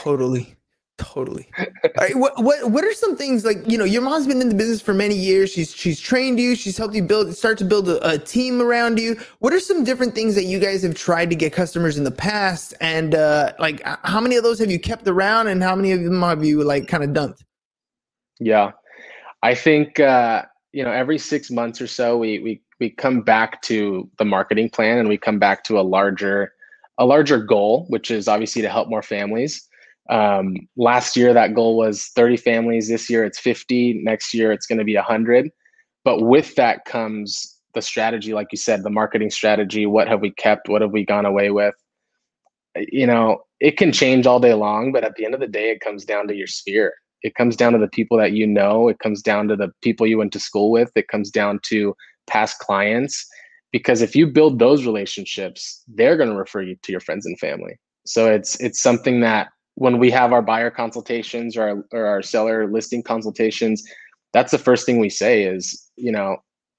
totally 0.03 0.56
Totally. 0.97 1.47
What 2.13 2.43
what 2.43 2.71
what 2.71 2.83
are 2.83 2.93
some 2.93 3.15
things 3.15 3.45
like 3.45 3.57
you 3.67 3.77
know 3.77 3.83
your 3.83 4.01
mom's 4.01 4.25
been 4.25 4.41
in 4.41 4.49
the 4.49 4.55
business 4.55 4.81
for 4.81 4.95
many 4.95 5.13
years. 5.13 5.51
She's 5.51 5.71
she's 5.73 5.99
trained 5.99 6.39
you. 6.39 6.55
She's 6.55 6.75
helped 6.75 6.95
you 6.95 7.03
build 7.03 7.35
start 7.35 7.59
to 7.59 7.65
build 7.65 7.87
a, 7.87 8.13
a 8.13 8.17
team 8.17 8.61
around 8.61 8.97
you. 8.97 9.15
What 9.37 9.53
are 9.53 9.59
some 9.59 9.83
different 9.83 10.15
things 10.15 10.33
that 10.33 10.45
you 10.45 10.57
guys 10.57 10.81
have 10.81 10.95
tried 10.95 11.29
to 11.29 11.35
get 11.35 11.53
customers 11.53 11.99
in 11.99 12.03
the 12.03 12.11
past? 12.11 12.73
And 12.81 13.13
uh, 13.13 13.53
like 13.59 13.81
how 14.03 14.19
many 14.19 14.37
of 14.37 14.43
those 14.43 14.57
have 14.57 14.71
you 14.71 14.79
kept 14.79 15.07
around, 15.07 15.47
and 15.47 15.61
how 15.61 15.75
many 15.75 15.91
of 15.91 16.03
them 16.03 16.21
have 16.21 16.43
you 16.43 16.63
like 16.63 16.87
kind 16.87 17.03
of 17.03 17.13
dumped? 17.13 17.43
Yeah, 18.39 18.71
I 19.43 19.53
think 19.53 19.99
uh, 19.99 20.45
you 20.73 20.83
know 20.83 20.91
every 20.91 21.19
six 21.19 21.51
months 21.51 21.79
or 21.79 21.87
so 21.87 22.17
we 22.17 22.39
we 22.39 22.61
we 22.79 22.89
come 22.89 23.21
back 23.21 23.61
to 23.63 24.09
the 24.17 24.25
marketing 24.25 24.71
plan 24.71 24.97
and 24.97 25.09
we 25.09 25.17
come 25.17 25.37
back 25.37 25.63
to 25.65 25.79
a 25.79 25.81
larger 25.81 26.53
a 26.97 27.05
larger 27.05 27.37
goal, 27.37 27.85
which 27.89 28.09
is 28.09 28.27
obviously 28.27 28.63
to 28.63 28.69
help 28.69 28.89
more 28.89 29.03
families. 29.03 29.66
Um, 30.09 30.55
last 30.77 31.15
year, 31.15 31.33
that 31.33 31.53
goal 31.53 31.77
was 31.77 32.07
30 32.15 32.37
families. 32.37 32.87
This 32.87 33.09
year, 33.09 33.23
it's 33.23 33.39
50. 33.39 34.01
Next 34.03 34.33
year, 34.33 34.51
it's 34.51 34.65
going 34.65 34.79
to 34.79 34.85
be 34.85 34.95
100. 34.95 35.49
But 36.03 36.21
with 36.21 36.55
that 36.55 36.85
comes 36.85 37.57
the 37.73 37.81
strategy, 37.81 38.33
like 38.33 38.47
you 38.51 38.57
said, 38.57 38.83
the 38.83 38.89
marketing 38.89 39.29
strategy. 39.29 39.85
What 39.85 40.07
have 40.07 40.21
we 40.21 40.31
kept? 40.31 40.69
What 40.69 40.81
have 40.81 40.91
we 40.91 41.05
gone 41.05 41.25
away 41.25 41.51
with? 41.51 41.75
You 42.75 43.07
know, 43.07 43.43
it 43.59 43.77
can 43.77 43.91
change 43.91 44.25
all 44.25 44.39
day 44.39 44.53
long, 44.53 44.91
but 44.91 45.03
at 45.03 45.15
the 45.15 45.25
end 45.25 45.33
of 45.33 45.39
the 45.39 45.47
day, 45.47 45.71
it 45.71 45.81
comes 45.81 46.05
down 46.05 46.27
to 46.27 46.35
your 46.35 46.47
sphere. 46.47 46.93
It 47.23 47.35
comes 47.35 47.55
down 47.55 47.73
to 47.73 47.79
the 47.79 47.87
people 47.87 48.17
that 48.17 48.31
you 48.31 48.45
know. 48.45 48.87
It 48.87 48.99
comes 48.99 49.21
down 49.21 49.47
to 49.47 49.55
the 49.55 49.71
people 49.81 50.05
you 50.05 50.17
went 50.17 50.31
to 50.33 50.39
school 50.39 50.71
with. 50.71 50.91
It 50.95 51.07
comes 51.07 51.31
down 51.31 51.59
to 51.69 51.95
past 52.27 52.59
clients. 52.59 53.25
Because 53.71 54.01
if 54.01 54.15
you 54.15 54.27
build 54.27 54.59
those 54.59 54.85
relationships, 54.85 55.83
they're 55.87 56.17
going 56.17 56.29
to 56.29 56.35
refer 56.35 56.61
you 56.61 56.75
to 56.83 56.91
your 56.91 57.01
friends 57.01 57.25
and 57.25 57.37
family. 57.39 57.77
So 58.05 58.31
it's 58.31 58.59
it's 58.61 58.81
something 58.81 59.19
that 59.21 59.49
when 59.77 59.99
we 59.99 60.09
have 60.09 60.33
our 60.33 60.41
buyer 60.41 60.71
consultations 60.71 61.55
or 61.55 61.61
our, 61.61 61.85
or 61.91 62.05
our 62.07 62.21
seller 62.23 62.67
listing 62.67 63.03
consultations, 63.03 63.83
that's 64.33 64.49
the 64.51 64.57
first 64.57 64.87
thing 64.87 64.97
we 64.97 65.09
say 65.09 65.43
is, 65.43 65.87
you 65.95 66.11
know, 66.11 66.37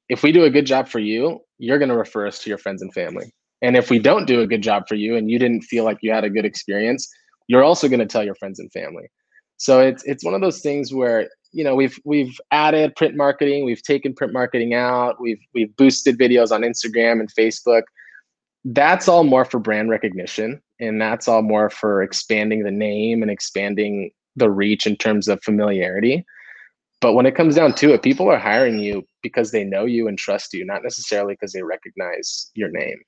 if 0.08 0.24
we 0.24 0.32
do 0.32 0.42
a 0.42 0.50
good 0.50 0.66
job 0.66 0.88
for 0.88 0.98
you, 0.98 1.38
you're 1.58 1.78
going 1.78 1.90
to 1.90 1.96
refer 1.96 2.26
us 2.26 2.40
to 2.40 2.50
your 2.50 2.58
friends 2.58 2.82
and 2.82 2.92
family. 2.92 3.32
And 3.62 3.76
if 3.76 3.88
we 3.88 4.00
don't 4.00 4.26
do 4.26 4.40
a 4.40 4.48
good 4.48 4.62
job 4.62 4.88
for 4.88 4.96
you 4.96 5.14
and 5.14 5.30
you 5.30 5.38
didn't 5.38 5.62
feel 5.62 5.84
like 5.84 5.98
you 6.02 6.10
had 6.10 6.24
a 6.24 6.30
good 6.30 6.44
experience, 6.44 7.08
you're 7.46 7.62
also 7.62 7.86
going 7.86 8.00
to 8.00 8.06
tell 8.06 8.24
your 8.24 8.34
friends 8.34 8.58
and 8.58 8.70
family. 8.72 9.06
So 9.58 9.80
it's 9.80 10.02
it's 10.04 10.24
one 10.24 10.34
of 10.34 10.40
those 10.40 10.60
things 10.60 10.92
where 10.92 11.28
you 11.52 11.62
know 11.62 11.76
we've 11.76 12.00
we've 12.04 12.36
added 12.50 12.96
print 12.96 13.14
marketing, 13.14 13.64
we've 13.64 13.82
taken 13.82 14.12
print 14.12 14.32
marketing 14.32 14.74
out, 14.74 15.20
we've 15.20 15.40
we've 15.54 15.74
boosted 15.76 16.18
videos 16.18 16.50
on 16.50 16.62
Instagram 16.62 17.20
and 17.20 17.32
Facebook. 17.32 17.82
That's 18.72 19.08
all 19.08 19.24
more 19.24 19.44
for 19.44 19.58
brand 19.58 19.90
recognition 19.90 20.60
and 20.80 21.00
that's 21.00 21.28
all 21.28 21.42
more 21.42 21.70
for 21.70 22.02
expanding 22.02 22.62
the 22.62 22.70
name 22.70 23.22
and 23.22 23.30
expanding 23.30 24.10
the 24.36 24.50
reach 24.50 24.86
in 24.86 24.96
terms 24.96 25.28
of 25.28 25.42
familiarity. 25.42 26.24
But 27.00 27.14
when 27.14 27.26
it 27.26 27.34
comes 27.34 27.54
down 27.54 27.74
to 27.74 27.92
it, 27.92 28.02
people 28.02 28.28
are 28.28 28.38
hiring 28.38 28.78
you 28.78 29.04
because 29.22 29.50
they 29.50 29.64
know 29.64 29.84
you 29.84 30.08
and 30.08 30.18
trust 30.18 30.52
you, 30.52 30.64
not 30.64 30.82
necessarily 30.82 31.34
because 31.34 31.52
they 31.52 31.62
recognize 31.62 32.50
your 32.54 32.70
name. 32.70 32.98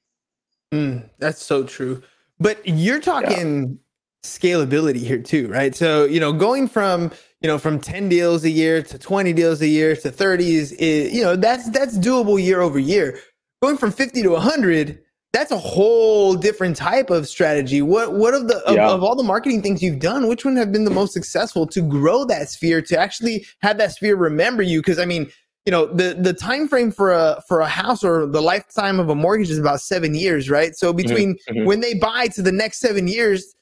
Mm, 0.73 1.11
that's 1.19 1.43
so 1.43 1.64
true. 1.64 2.02
But 2.38 2.67
you're 2.67 3.00
talking 3.00 3.69
yeah. 3.69 4.29
scalability 4.29 4.99
here 4.99 5.21
too, 5.21 5.49
right? 5.49 5.75
So, 5.75 6.05
you 6.05 6.21
know, 6.21 6.33
going 6.33 6.69
from, 6.69 7.11
you 7.40 7.49
know, 7.49 7.59
from 7.59 7.81
10 7.81 8.09
deals 8.09 8.45
a 8.45 8.50
year 8.50 8.83
to 8.83 8.99
20 8.99 9.33
deals 9.33 9.61
a 9.61 9.67
year 9.67 9.97
to 9.97 10.11
30 10.11 10.55
is, 10.55 10.73
is 10.73 11.12
you 11.12 11.23
know, 11.23 11.35
that's 11.35 11.69
that's 11.71 11.99
doable 11.99 12.43
year 12.43 12.61
over 12.61 12.79
year. 12.79 13.19
Going 13.61 13.76
from 13.76 13.90
50 13.90 14.23
to 14.23 14.31
100, 14.31 15.00
that's 15.33 15.53
a 15.53 15.59
whole 15.59 16.35
different 16.35 16.77
type 16.77 17.11
of 17.11 17.29
strategy. 17.29 17.83
What 17.83 18.15
what 18.15 18.35
of 18.35 18.49
the 18.49 18.59
of, 18.67 18.75
yeah. 18.75 18.91
of, 18.91 19.05
all 19.05 19.15
the 19.15 19.23
marketing 19.23 19.63
things 19.63 19.83
you've 19.83 20.01
done, 20.01 20.27
which 20.27 20.45
one 20.45 20.57
have 20.57 20.73
been 20.73 20.85
the 20.85 20.91
most 20.91 21.13
successful 21.13 21.67
to 21.69 21.81
grow 21.83 22.25
that 22.25 22.49
sphere 22.49 22.83
to 22.83 22.99
actually 22.99 23.47
have 23.63 23.79
that 23.79 23.93
sphere 23.93 24.17
remember 24.17 24.63
you? 24.63 24.81
Because 24.81 24.99
I 24.99 25.05
mean, 25.05 25.31
you 25.67 25.71
know, 25.71 25.87
the 25.87 26.17
the 26.19 26.33
time 26.33 26.67
frame 26.67 26.91
for 26.91 27.13
a 27.13 27.43
for 27.47 27.61
a 27.61 27.69
house 27.69 28.03
or 28.03 28.27
the 28.27 28.41
lifetime 28.41 28.99
of 28.99 29.09
a 29.09 29.15
mortgage 29.15 29.51
is 29.51 29.59
about 29.59 29.81
seven 29.81 30.15
years, 30.15 30.51
right? 30.51 30.75
So 30.75 30.89
mm-hmm. 30.89 30.97
between 30.97 31.39
mm-hmm. 31.49 31.65
when 31.65 31.81
they 31.81 31.95
buy 31.95 32.27
to 32.29 32.43
the 32.43 32.53
next 32.53 32.81
seven 32.81 33.07
years, 33.07 33.55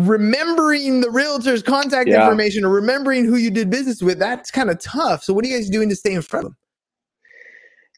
remembering 0.00 1.02
the 1.02 1.10
realtor's 1.10 1.62
contact 1.62 2.08
yeah. 2.08 2.22
information 2.22 2.64
or 2.64 2.70
remembering 2.70 3.26
who 3.26 3.36
you 3.36 3.50
did 3.50 3.70
business 3.70 4.02
with, 4.02 4.18
that's 4.18 4.50
kind 4.50 4.70
of 4.70 4.80
tough. 4.80 5.22
So 5.22 5.32
what 5.32 5.44
are 5.44 5.48
you 5.48 5.56
guys 5.56 5.70
doing 5.70 5.88
to 5.88 5.96
stay 5.96 6.14
in 6.14 6.22
front 6.22 6.46
of 6.46 6.52
them? 6.52 6.58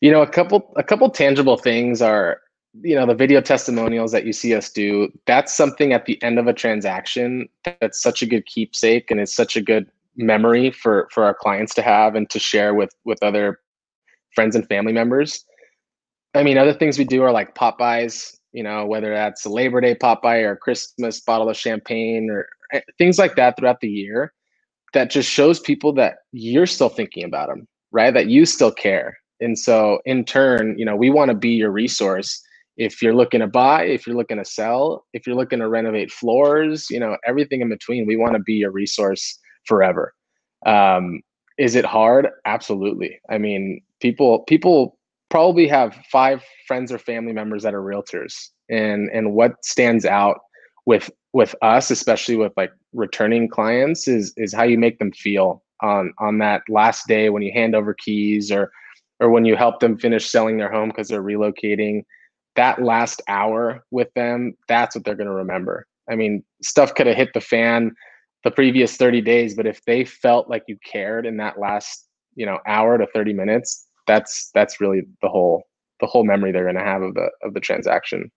You 0.02 0.10
know, 0.10 0.20
a 0.20 0.28
couple 0.28 0.74
a 0.76 0.82
couple 0.82 1.08
tangible 1.08 1.56
things 1.56 2.02
are 2.02 2.40
you 2.82 2.94
know 2.94 3.06
the 3.06 3.14
video 3.14 3.40
testimonials 3.40 4.10
that 4.12 4.26
you 4.26 4.32
see 4.32 4.54
us 4.54 4.70
do 4.70 5.08
that's 5.26 5.54
something 5.54 5.92
at 5.92 6.06
the 6.06 6.20
end 6.22 6.38
of 6.38 6.46
a 6.46 6.52
transaction 6.52 7.48
that's 7.80 8.02
such 8.02 8.22
a 8.22 8.26
good 8.26 8.44
keepsake 8.46 9.10
and 9.10 9.20
it's 9.20 9.34
such 9.34 9.56
a 9.56 9.62
good 9.62 9.88
memory 10.16 10.70
for 10.70 11.08
for 11.10 11.24
our 11.24 11.34
clients 11.34 11.74
to 11.74 11.82
have 11.82 12.14
and 12.14 12.28
to 12.30 12.38
share 12.38 12.74
with 12.74 12.90
with 13.04 13.22
other 13.22 13.60
friends 14.34 14.56
and 14.56 14.66
family 14.68 14.92
members. 14.92 15.44
I 16.34 16.42
mean 16.42 16.58
other 16.58 16.72
things 16.72 16.98
we 16.98 17.04
do 17.04 17.22
are 17.22 17.32
like 17.32 17.54
pop-bys 17.54 18.36
you 18.52 18.62
know 18.62 18.86
whether 18.86 19.12
that's 19.12 19.44
a 19.44 19.48
labor 19.50 19.80
day 19.80 19.94
pop-by 19.94 20.38
or 20.38 20.56
christmas 20.56 21.20
bottle 21.20 21.48
of 21.48 21.56
champagne 21.56 22.28
or 22.30 22.48
eh, 22.72 22.80
things 22.98 23.18
like 23.18 23.36
that 23.36 23.56
throughout 23.56 23.80
the 23.80 23.88
year 23.88 24.32
that 24.92 25.10
just 25.10 25.28
shows 25.28 25.58
people 25.58 25.92
that 25.92 26.18
you're 26.32 26.66
still 26.66 26.88
thinking 26.88 27.24
about 27.24 27.48
them 27.48 27.66
right? 27.92 28.12
That 28.12 28.26
you 28.26 28.44
still 28.44 28.72
care. 28.72 29.18
And 29.40 29.56
so 29.56 30.00
in 30.04 30.24
turn 30.24 30.76
you 30.78 30.84
know 30.84 30.96
we 30.96 31.10
want 31.10 31.30
to 31.30 31.36
be 31.36 31.50
your 31.50 31.70
resource 31.70 32.43
if 32.76 33.00
you're 33.00 33.14
looking 33.14 33.40
to 33.40 33.46
buy, 33.46 33.84
if 33.84 34.06
you're 34.06 34.16
looking 34.16 34.38
to 34.38 34.44
sell, 34.44 35.04
if 35.12 35.26
you're 35.26 35.36
looking 35.36 35.60
to 35.60 35.68
renovate 35.68 36.10
floors, 36.10 36.88
you 36.90 36.98
know, 36.98 37.16
everything 37.26 37.60
in 37.60 37.68
between, 37.68 38.06
we 38.06 38.16
want 38.16 38.34
to 38.34 38.40
be 38.40 38.62
a 38.62 38.70
resource 38.70 39.38
forever. 39.64 40.12
Um, 40.66 41.20
is 41.56 41.76
it 41.76 41.84
hard? 41.84 42.28
Absolutely. 42.44 43.20
I 43.30 43.38
mean, 43.38 43.80
people 44.00 44.40
people 44.40 44.98
probably 45.30 45.68
have 45.68 45.96
five 46.10 46.42
friends 46.66 46.90
or 46.90 46.98
family 46.98 47.32
members 47.32 47.62
that 47.62 47.74
are 47.74 47.82
realtors, 47.82 48.34
and 48.68 49.08
and 49.12 49.34
what 49.34 49.64
stands 49.64 50.04
out 50.04 50.40
with 50.86 51.10
with 51.32 51.54
us, 51.62 51.90
especially 51.90 52.36
with 52.36 52.52
like 52.56 52.72
returning 52.92 53.48
clients, 53.48 54.08
is 54.08 54.32
is 54.36 54.52
how 54.52 54.64
you 54.64 54.78
make 54.78 54.98
them 54.98 55.12
feel 55.12 55.62
on 55.80 56.12
on 56.18 56.38
that 56.38 56.62
last 56.68 57.06
day 57.06 57.30
when 57.30 57.42
you 57.42 57.52
hand 57.52 57.76
over 57.76 57.94
keys 57.94 58.50
or 58.50 58.72
or 59.20 59.30
when 59.30 59.44
you 59.44 59.54
help 59.54 59.78
them 59.78 59.96
finish 59.96 60.28
selling 60.28 60.56
their 60.56 60.72
home 60.72 60.88
because 60.88 61.06
they're 61.06 61.22
relocating 61.22 62.02
that 62.56 62.82
last 62.82 63.22
hour 63.28 63.84
with 63.90 64.12
them, 64.14 64.54
that's 64.68 64.94
what 64.94 65.04
they're 65.04 65.14
going 65.14 65.28
to 65.28 65.34
remember. 65.34 65.86
I 66.08 66.16
mean, 66.16 66.44
stuff 66.62 66.94
could 66.94 67.06
have 67.06 67.16
hit 67.16 67.32
the 67.34 67.40
fan 67.40 67.92
the 68.44 68.50
previous 68.50 68.96
30 68.96 69.22
days, 69.22 69.54
but 69.54 69.66
if 69.66 69.82
they 69.86 70.04
felt 70.04 70.50
like 70.50 70.64
you 70.68 70.76
cared 70.84 71.26
in 71.26 71.38
that 71.38 71.58
last, 71.58 72.06
you 72.34 72.44
know, 72.44 72.58
hour 72.66 72.98
to 72.98 73.06
30 73.06 73.32
minutes, 73.32 73.86
that's 74.06 74.50
that's 74.54 74.80
really 74.80 75.02
the 75.22 75.28
whole 75.28 75.62
the 76.00 76.06
whole 76.06 76.24
memory 76.24 76.52
they're 76.52 76.64
going 76.64 76.74
to 76.74 76.82
have 76.82 77.00
of 77.00 77.14
the 77.14 77.30
of 77.42 77.54
the 77.54 77.60
transaction. 77.60 78.30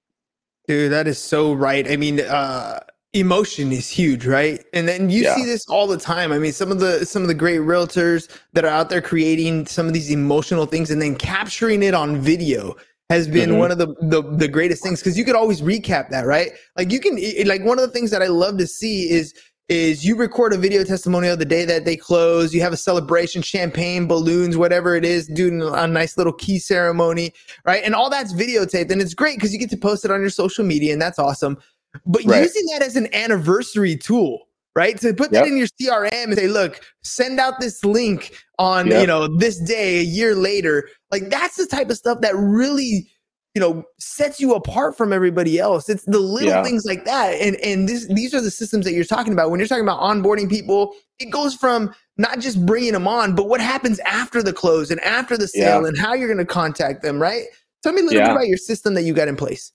Dude, 0.68 0.92
that 0.92 1.08
is 1.08 1.18
so 1.18 1.54
right. 1.54 1.90
I 1.90 1.98
mean, 1.98 2.22
uh 2.22 2.80
emotion 3.14 3.72
is 3.72 3.90
huge, 3.90 4.26
right? 4.26 4.64
And 4.74 4.88
then 4.88 5.10
you 5.10 5.24
yeah. 5.24 5.36
see 5.36 5.46
this 5.46 5.68
all 5.68 5.88
the 5.88 5.98
time. 5.98 6.32
I 6.32 6.40
mean, 6.40 6.54
some 6.54 6.72
of 6.72 6.80
the 6.80 7.06
some 7.06 7.22
of 7.22 7.28
the 7.28 7.34
great 7.34 7.62
realtors 7.62 8.30
that 8.54 8.64
are 8.64 8.72
out 8.72 8.90
there 8.90 9.02
creating 9.02 9.66
some 9.66 9.88
of 9.88 9.94
these 9.94 10.12
emotional 10.12 10.66
things 10.66 10.92
and 10.92 11.02
then 11.02 11.16
capturing 11.16 11.84
it 11.84 11.94
on 11.94 12.18
video 12.18 12.76
has 13.10 13.28
been 13.28 13.52
mm-hmm. 13.52 13.60
one 13.60 13.72
of 13.72 13.78
the, 13.78 13.88
the, 14.02 14.22
the 14.22 14.48
greatest 14.48 14.84
things 14.84 15.00
because 15.00 15.18
you 15.18 15.24
could 15.24 15.36
always 15.36 15.62
recap 15.62 16.10
that, 16.10 16.26
right? 16.26 16.52
Like 16.76 16.92
you 16.92 17.00
can 17.00 17.18
like 17.48 17.64
one 17.64 17.80
of 17.80 17.86
the 17.86 17.92
things 17.92 18.12
that 18.12 18.22
I 18.22 18.28
love 18.28 18.58
to 18.58 18.68
see 18.68 19.10
is 19.10 19.34
is 19.70 20.06
you 20.06 20.16
record 20.16 20.54
a 20.54 20.58
video 20.58 20.82
testimonial 20.86 21.36
the 21.36 21.44
day 21.44 21.66
that 21.66 21.84
they 21.84 21.98
close, 21.98 22.54
you 22.54 22.62
have 22.62 22.72
a 22.72 22.78
celebration, 22.78 23.42
champagne, 23.42 24.08
balloons, 24.08 24.56
whatever 24.56 24.96
it 24.96 25.04
is, 25.04 25.28
doing 25.28 25.62
a 25.62 25.86
nice 25.86 26.18
little 26.18 26.32
key 26.32 26.58
ceremony, 26.58 27.34
right? 27.66 27.84
And 27.84 27.94
all 27.94 28.10
that's 28.10 28.34
videotaped 28.34 28.92
and 28.92 29.02
it's 29.02 29.14
great 29.14 29.38
because 29.38 29.52
you 29.52 29.60
get 29.60 29.70
to 29.72 29.78
post 29.78 30.06
it 30.06 30.12
on 30.12 30.22
your 30.22 30.30
social 30.30 30.66
media 30.66 30.94
and 30.94 31.02
that's 31.02 31.20
awesome. 31.20 31.58
But 32.06 32.24
right. 32.26 32.44
using 32.44 32.66
that 32.74 32.82
as 32.82 32.96
an 32.96 33.14
anniversary 33.14 33.98
tool, 33.98 34.47
right? 34.78 35.00
To 35.00 35.12
put 35.12 35.34
yep. 35.34 35.44
that 35.44 35.48
in 35.48 35.58
your 35.58 35.66
CRM 35.68 36.26
and 36.26 36.36
say, 36.36 36.48
look, 36.48 36.80
send 37.04 37.40
out 37.40 37.60
this 37.60 37.84
link 37.84 38.32
on, 38.60 38.86
yep. 38.86 39.02
you 39.02 39.08
know, 39.08 39.28
this 39.28 39.60
day 39.60 40.00
a 40.00 40.04
year 40.04 40.36
later. 40.36 40.88
Like 41.10 41.30
that's 41.30 41.56
the 41.56 41.66
type 41.66 41.90
of 41.90 41.98
stuff 41.98 42.22
that 42.22 42.36
really, 42.36 43.10
you 43.56 43.60
know, 43.60 43.84
sets 43.98 44.40
you 44.40 44.54
apart 44.54 44.96
from 44.96 45.12
everybody 45.12 45.58
else. 45.58 45.90
It's 45.90 46.06
the 46.06 46.20
little 46.20 46.50
yeah. 46.50 46.64
things 46.64 46.86
like 46.86 47.06
that. 47.06 47.42
And 47.42 47.56
and 47.58 47.90
this 47.90 48.08
these 48.14 48.36
are 48.36 48.42
the 48.42 48.52
systems 48.52 48.86
that 48.86 48.94
you're 48.94 49.04
talking 49.04 49.34
about. 49.34 49.50
When 49.50 49.60
you're 49.60 49.68
talking 49.68 49.84
about 49.84 50.00
onboarding 50.00 50.48
people, 50.48 50.94
it 51.18 51.32
goes 51.32 51.56
from 51.56 51.92
not 52.18 52.40
just 52.40 52.64
bringing 52.64 52.94
them 52.94 53.08
on, 53.08 53.34
but 53.34 53.50
what 53.50 53.60
happens 53.60 54.00
after 54.02 54.44
the 54.44 54.54
close 54.54 54.92
and 54.92 55.02
after 55.02 55.38
the 55.38 55.48
sale 55.48 55.82
yeah. 55.82 55.88
and 55.88 55.98
how 55.98 56.14
you're 56.14 56.28
going 56.28 56.38
to 56.38 56.46
contact 56.46 57.02
them, 57.02 57.20
right? 57.20 57.46
Tell 57.82 57.94
me 57.94 58.02
a 58.02 58.04
little 58.04 58.20
yeah. 58.20 58.28
bit 58.28 58.36
about 58.36 58.48
your 58.48 58.58
system 58.58 58.94
that 58.94 59.04
you 59.04 59.14
got 59.16 59.28
in 59.28 59.36
place. 59.36 59.72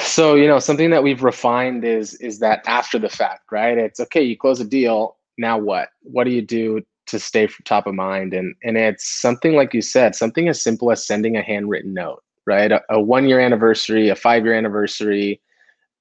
So, 0.00 0.34
you 0.34 0.46
know, 0.46 0.58
something 0.58 0.90
that 0.90 1.02
we've 1.02 1.22
refined 1.22 1.84
is 1.84 2.14
is 2.14 2.38
that 2.40 2.62
after 2.66 2.98
the 2.98 3.08
fact, 3.08 3.50
right? 3.50 3.76
It's 3.76 4.00
okay, 4.00 4.22
you 4.22 4.36
close 4.36 4.60
a 4.60 4.64
deal, 4.64 5.16
now 5.38 5.58
what? 5.58 5.90
What 6.02 6.24
do 6.24 6.30
you 6.30 6.42
do 6.42 6.82
to 7.06 7.18
stay 7.18 7.48
top 7.64 7.86
of 7.86 7.94
mind? 7.94 8.34
And 8.34 8.54
and 8.62 8.76
it's 8.76 9.20
something 9.20 9.54
like 9.54 9.74
you 9.74 9.82
said, 9.82 10.14
something 10.14 10.48
as 10.48 10.62
simple 10.62 10.90
as 10.90 11.06
sending 11.06 11.36
a 11.36 11.42
handwritten 11.42 11.94
note, 11.94 12.22
right? 12.46 12.72
A, 12.72 12.82
a 12.90 13.00
one 13.00 13.28
year 13.28 13.40
anniversary, 13.40 14.08
a 14.08 14.16
five 14.16 14.44
year 14.44 14.54
anniversary, 14.54 15.40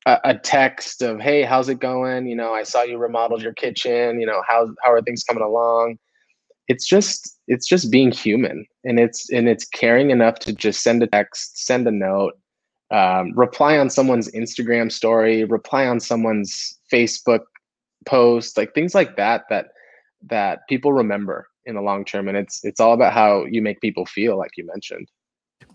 a, 0.06 0.20
a, 0.24 0.38
text 0.38 1.02
of, 1.02 1.20
hey, 1.20 1.44
how's 1.44 1.70
it 1.70 1.80
going? 1.80 2.28
You 2.28 2.36
know, 2.36 2.54
I 2.54 2.64
saw 2.64 2.84
you 2.84 2.98
remodeled 2.98 3.42
your 3.42 3.54
kitchen. 3.54 4.20
You 4.20 4.26
know, 4.26 4.42
how 4.48 4.70
how 4.84 4.92
are 4.92 5.02
things 5.02 5.24
coming 5.24 5.44
along? 5.44 5.98
It's 6.68 6.88
just 6.88 7.38
it's 7.48 7.68
just 7.68 7.92
being 7.92 8.12
human, 8.12 8.66
and 8.84 9.00
it's 9.00 9.30
and 9.32 9.48
it's 9.50 9.66
caring 9.68 10.12
enough 10.12 10.40
to 10.40 10.54
just 10.54 10.82
send 10.84 11.04
a 11.04 11.08
text, 11.08 11.66
send 11.66 11.88
a 11.88 11.92
note, 11.92 12.34
um, 12.92 13.32
reply 13.36 13.78
on 13.78 13.90
someone's 13.90 14.30
Instagram 14.32 14.92
story, 14.92 15.46
reply 15.46 15.88
on 15.88 16.00
someone's 16.00 16.78
Facebook 16.92 17.42
post, 18.06 18.58
like 18.58 18.74
things 18.74 18.94
like 18.94 19.16
that 19.18 19.46
that 19.50 19.68
that 20.30 20.60
people 20.68 20.94
remember 20.94 21.48
in 21.66 21.76
the 21.76 21.82
long 21.82 22.06
term. 22.06 22.28
And 22.28 22.38
it's 22.38 22.64
it's 22.64 22.80
all 22.80 22.94
about 22.94 23.14
how 23.14 23.46
you 23.46 23.62
make 23.62 23.80
people 23.82 24.06
feel, 24.06 24.38
like 24.38 24.52
you 24.58 24.66
mentioned. 24.66 25.08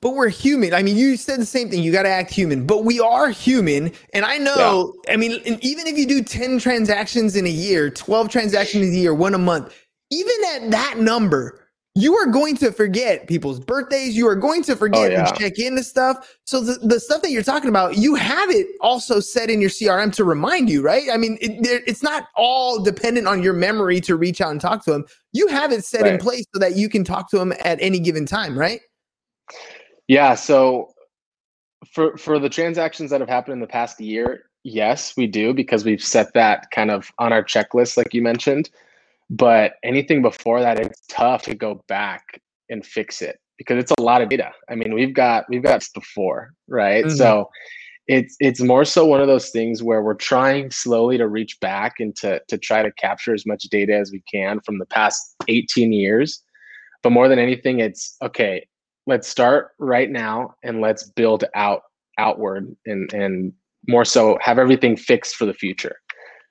But 0.00 0.14
we're 0.14 0.28
human. 0.28 0.74
I 0.74 0.82
mean, 0.82 0.96
you 0.96 1.16
said 1.16 1.40
the 1.40 1.46
same 1.46 1.70
thing. 1.70 1.82
You 1.82 1.90
got 1.90 2.02
to 2.02 2.10
act 2.10 2.30
human, 2.30 2.66
but 2.66 2.84
we 2.84 3.00
are 3.00 3.30
human. 3.30 3.92
And 4.12 4.24
I 4.24 4.36
know, 4.36 4.94
yeah. 5.06 5.14
I 5.14 5.16
mean, 5.16 5.40
even 5.62 5.86
if 5.86 5.96
you 5.96 6.06
do 6.06 6.22
10 6.22 6.58
transactions 6.58 7.34
in 7.34 7.46
a 7.46 7.50
year, 7.50 7.88
12 7.88 8.28
transactions 8.28 8.88
a 8.88 8.98
year, 8.98 9.14
one 9.14 9.32
a 9.32 9.38
month, 9.38 9.74
even 10.10 10.34
at 10.54 10.70
that 10.72 10.98
number, 10.98 11.65
you 11.96 12.14
are 12.14 12.26
going 12.26 12.54
to 12.58 12.70
forget 12.70 13.26
people's 13.26 13.58
birthdays. 13.58 14.14
You 14.14 14.28
are 14.28 14.36
going 14.36 14.62
to 14.64 14.76
forget 14.76 15.12
Oh, 15.12 15.14
yeah. 15.14 15.24
to 15.24 15.38
check 15.38 15.58
into 15.58 15.82
stuff. 15.82 16.36
So 16.44 16.60
the, 16.60 16.74
the 16.86 17.00
stuff 17.00 17.22
that 17.22 17.30
you're 17.30 17.42
talking 17.42 17.70
about, 17.70 17.96
you 17.96 18.14
have 18.14 18.50
it 18.50 18.66
also 18.82 19.18
set 19.18 19.48
in 19.48 19.62
your 19.62 19.70
CRM 19.70 20.12
to 20.12 20.24
remind 20.24 20.68
you, 20.68 20.82
right? 20.82 21.04
I 21.10 21.16
mean, 21.16 21.38
it, 21.40 21.82
it's 21.86 22.02
not 22.02 22.28
all 22.36 22.82
dependent 22.82 23.26
on 23.26 23.42
your 23.42 23.54
memory 23.54 24.02
to 24.02 24.14
reach 24.14 24.42
out 24.42 24.50
and 24.50 24.60
talk 24.60 24.84
to 24.84 24.92
them. 24.92 25.06
You 25.32 25.48
have 25.48 25.72
it 25.72 25.86
set 25.86 26.06
in 26.06 26.18
place 26.18 26.44
so 26.54 26.60
that 26.60 26.76
you 26.76 26.90
can 26.90 27.02
talk 27.02 27.30
to 27.30 27.38
them 27.38 27.54
at 27.64 27.78
any 27.80 27.98
given 27.98 28.26
time, 28.26 28.58
right? 28.58 28.80
Yeah. 30.06 30.34
So 30.34 30.92
for 31.90 32.18
for 32.18 32.38
the 32.38 32.50
transactions 32.50 33.10
that 33.10 33.20
have 33.20 33.28
happened 33.30 33.54
in 33.54 33.60
the 33.60 33.66
past 33.66 33.98
year, 34.02 34.50
yes, 34.64 35.16
we 35.16 35.26
do 35.26 35.54
because 35.54 35.86
we've 35.86 36.02
set 36.02 36.34
that 36.34 36.70
kind 36.72 36.90
of 36.90 37.10
on 37.18 37.32
our 37.32 37.42
checklist, 37.42 37.96
like 37.96 38.12
you 38.12 38.20
mentioned. 38.20 38.68
But 39.28 39.74
anything 39.82 40.22
before 40.22 40.60
that, 40.60 40.78
it's 40.78 41.02
tough 41.08 41.42
to 41.42 41.54
go 41.54 41.84
back 41.88 42.40
and 42.68 42.84
fix 42.84 43.22
it 43.22 43.38
because 43.58 43.78
it's 43.78 43.92
a 43.98 44.02
lot 44.02 44.22
of 44.22 44.28
data. 44.28 44.52
I 44.70 44.74
mean, 44.74 44.94
we've 44.94 45.14
got 45.14 45.44
we've 45.48 45.62
got 45.62 45.84
before, 45.94 46.52
right? 46.68 47.04
Mhm. 47.04 47.16
So 47.16 47.50
it's 48.06 48.36
it's 48.38 48.60
more 48.60 48.84
so 48.84 49.04
one 49.04 49.20
of 49.20 49.26
those 49.26 49.50
things 49.50 49.82
where 49.82 50.02
we're 50.02 50.14
trying 50.14 50.70
slowly 50.70 51.18
to 51.18 51.26
reach 51.26 51.58
back 51.60 51.94
and 51.98 52.14
to 52.16 52.40
to 52.48 52.58
try 52.58 52.82
to 52.82 52.92
capture 52.92 53.34
as 53.34 53.46
much 53.46 53.64
data 53.64 53.96
as 53.96 54.12
we 54.12 54.22
can 54.32 54.60
from 54.60 54.78
the 54.78 54.86
past 54.86 55.34
18 55.48 55.92
years. 55.92 56.42
But 57.02 57.10
more 57.10 57.28
than 57.28 57.38
anything, 57.38 57.80
it's 57.80 58.16
okay, 58.22 58.66
let's 59.06 59.28
start 59.28 59.70
right 59.78 60.10
now 60.10 60.54
and 60.62 60.80
let's 60.80 61.04
build 61.10 61.44
out 61.54 61.82
outward 62.18 62.74
and 62.86 63.12
and 63.12 63.52
more 63.88 64.04
so 64.04 64.38
have 64.40 64.58
everything 64.58 64.96
fixed 64.96 65.36
for 65.36 65.44
the 65.46 65.54
future 65.54 65.96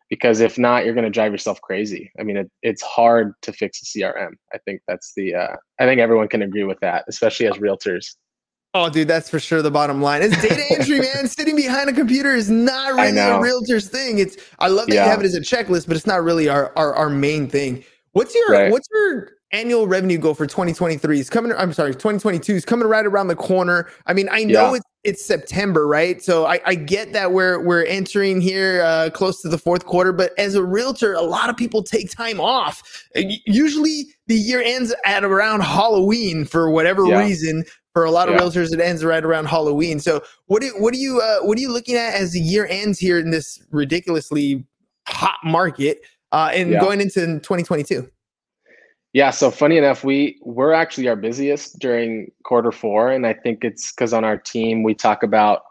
because 0.10 0.40
if 0.40 0.58
not 0.58 0.86
you're 0.86 0.94
going 0.94 1.04
to 1.06 1.10
drive 1.10 1.32
yourself 1.32 1.60
crazy 1.62 2.12
i 2.20 2.24
mean 2.24 2.38
it, 2.38 2.50
it's 2.62 2.82
hard 2.82 3.34
to 3.42 3.52
fix 3.52 3.82
a 3.82 4.00
crm 4.00 4.32
i 4.54 4.58
think 4.60 4.82
that's 4.88 5.14
the 5.16 5.34
uh, 5.34 5.56
i 5.80 5.86
think 5.86 6.00
everyone 6.00 6.28
can 6.28 6.42
agree 6.42 6.64
with 6.64 6.80
that 6.82 7.04
especially 7.08 7.48
as 7.48 7.56
realtors 7.56 8.16
Oh, 8.78 8.90
dude, 8.90 9.08
that's 9.08 9.30
for 9.30 9.40
sure 9.40 9.62
the 9.62 9.72
bottom 9.72 10.02
line. 10.02 10.22
It's 10.22 10.36
data 10.42 10.62
entry, 10.70 11.00
man. 11.00 11.30
Sitting 11.30 11.56
behind 11.56 11.90
a 11.90 11.94
computer 11.94 12.36
is 12.36 12.50
not 12.50 12.94
really 12.94 13.18
a 13.18 13.40
realtor's 13.40 13.88
thing. 13.88 14.18
It's 14.20 14.36
I 14.60 14.68
love 14.68 14.90
that 14.90 14.96
you 14.96 15.00
have 15.00 15.22
it 15.22 15.26
as 15.26 15.34
a 15.34 15.40
checklist, 15.40 15.88
but 15.88 15.96
it's 15.96 16.06
not 16.06 16.22
really 16.26 16.50
our 16.50 16.74
our, 16.78 16.94
our 16.94 17.10
main 17.10 17.48
thing. 17.48 17.86
What's 18.12 18.36
your 18.36 18.50
Right. 18.52 18.70
what's 18.70 18.90
your 18.92 19.30
annual 19.54 19.88
revenue 19.88 20.18
goal 20.18 20.34
for 20.34 20.46
2023? 20.46 21.22
Is 21.22 21.30
coming. 21.30 21.54
I'm 21.54 21.72
sorry, 21.72 21.94
2022 21.94 22.54
is 22.56 22.66
coming 22.66 22.86
right 22.86 23.06
around 23.06 23.30
the 23.30 23.36
corner. 23.38 23.88
I 24.08 24.14
mean, 24.14 24.28
I 24.30 24.44
know 24.44 24.72
Yeah. 24.72 24.76
it's 24.76 24.86
it's 25.06 25.24
September, 25.24 25.88
right? 25.88 26.22
So 26.22 26.46
I, 26.46 26.60
I 26.66 26.76
get 26.76 27.14
that 27.14 27.32
we're 27.32 27.60
we're 27.60 27.86
entering 27.86 28.42
here 28.42 28.82
uh, 28.84 29.10
close 29.14 29.42
to 29.44 29.48
the 29.50 29.58
fourth 29.58 29.86
quarter, 29.86 30.12
but 30.12 30.32
as 30.38 30.56
a 30.56 30.64
realtor, 30.64 31.14
a 31.14 31.22
lot 31.22 31.50
of 31.50 31.56
people 31.56 31.84
take 31.84 32.10
time 32.12 32.42
off. 32.42 32.82
Uh, 33.16 33.22
Usually, 33.46 34.08
the 34.28 34.36
year 34.36 34.62
ends 34.62 34.94
at 35.06 35.24
around 35.24 35.62
Halloween 35.62 36.44
for 36.46 36.70
whatever 36.70 37.06
Yeah. 37.06 37.20
reason. 37.20 37.64
For 37.94 38.04
a 38.04 38.12
lot 38.12 38.28
of 38.28 38.36
Yeah. 38.36 38.42
realtors, 38.42 38.74
it 38.74 38.82
ends 38.82 39.06
right 39.06 39.24
around 39.24 39.46
Halloween. 39.46 40.00
So, 40.02 40.22
what 40.48 40.62
do 40.62 40.70
what 40.80 40.94
do 40.94 41.00
you 41.00 41.22
uh, 41.22 41.40
what 41.46 41.58
are 41.58 41.62
you 41.62 41.72
looking 41.72 41.96
at 41.96 42.14
as 42.16 42.34
the 42.34 42.42
year 42.42 42.66
ends 42.70 43.00
here 43.00 43.18
in 43.20 43.30
this 43.30 43.62
ridiculously 43.72 44.66
hot 45.08 45.38
market 45.46 46.02
uh, 46.34 46.50
and 46.54 46.72
Yeah. 46.72 46.80
going 46.82 47.00
into 47.00 47.22
2022? 47.40 48.10
Yeah 49.16 49.30
so 49.30 49.50
funny 49.50 49.78
enough 49.78 50.04
we 50.04 50.38
we're 50.42 50.74
actually 50.74 51.08
our 51.08 51.16
busiest 51.16 51.80
during 51.80 52.30
quarter 52.44 52.72
four 52.72 53.10
and 53.10 53.26
i 53.26 53.34
think 53.34 53.64
it's 53.64 53.94
because 53.94 54.12
on 54.12 54.26
our 54.26 54.38
team 54.38 54.84
we 54.84 54.94
talk 54.94 55.24
about 55.24 55.62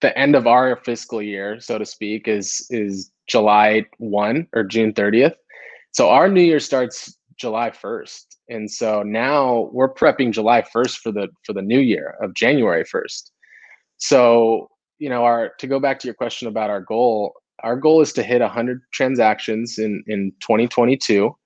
the 0.00 0.16
end 0.18 0.34
of 0.34 0.46
our 0.46 0.74
fiscal 0.76 1.20
year 1.20 1.60
so 1.60 1.76
to 1.76 1.84
speak 1.84 2.26
is 2.26 2.66
is 2.70 3.12
july 3.28 3.84
1 3.98 4.48
or 4.54 4.64
june 4.64 4.92
30th 4.92 5.34
so 5.92 6.08
our 6.08 6.30
new 6.30 6.40
year 6.40 6.58
starts 6.58 7.14
july 7.36 7.68
1st 7.68 8.24
and 8.48 8.70
so 8.70 9.02
now 9.02 9.68
we're 9.70 9.92
prepping 9.92 10.32
july 10.32 10.62
1st 10.62 10.96
for 10.96 11.12
the 11.12 11.28
for 11.44 11.52
the 11.52 11.62
new 11.62 11.80
year 11.80 12.16
of 12.22 12.32
january 12.32 12.84
1st 12.84 13.30
so 13.98 14.70
you 14.98 15.10
know 15.10 15.24
our 15.24 15.50
to 15.58 15.66
go 15.66 15.78
back 15.78 15.98
to 15.98 16.08
your 16.08 16.14
question 16.14 16.48
about 16.48 16.70
our 16.70 16.80
goal 16.80 17.34
our 17.62 17.76
goal 17.76 18.00
is 18.00 18.14
to 18.14 18.22
hit 18.22 18.40
100 18.40 18.80
transactions 18.94 19.78
in 19.78 20.02
in 20.06 20.32
2022 20.40 21.36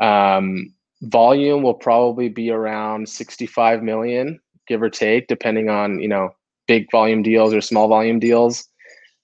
um, 0.00 0.72
volume 1.02 1.62
will 1.62 1.74
probably 1.74 2.28
be 2.28 2.50
around 2.50 3.08
65 3.08 3.82
million 3.82 4.40
give 4.66 4.82
or 4.82 4.90
take 4.90 5.28
depending 5.28 5.68
on 5.68 6.00
you 6.00 6.08
know 6.08 6.30
big 6.66 6.90
volume 6.90 7.22
deals 7.22 7.54
or 7.54 7.60
small 7.60 7.88
volume 7.88 8.18
deals 8.18 8.68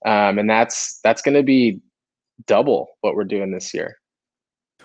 um, 0.07 0.39
and 0.39 0.49
that's 0.49 1.01
that's 1.03 1.23
going 1.23 1.35
to 1.35 1.43
be 1.43 1.81
double 2.47 2.89
what 3.01 3.15
we're 3.15 3.25
doing 3.25 3.51
this 3.51 3.75
year 3.75 3.97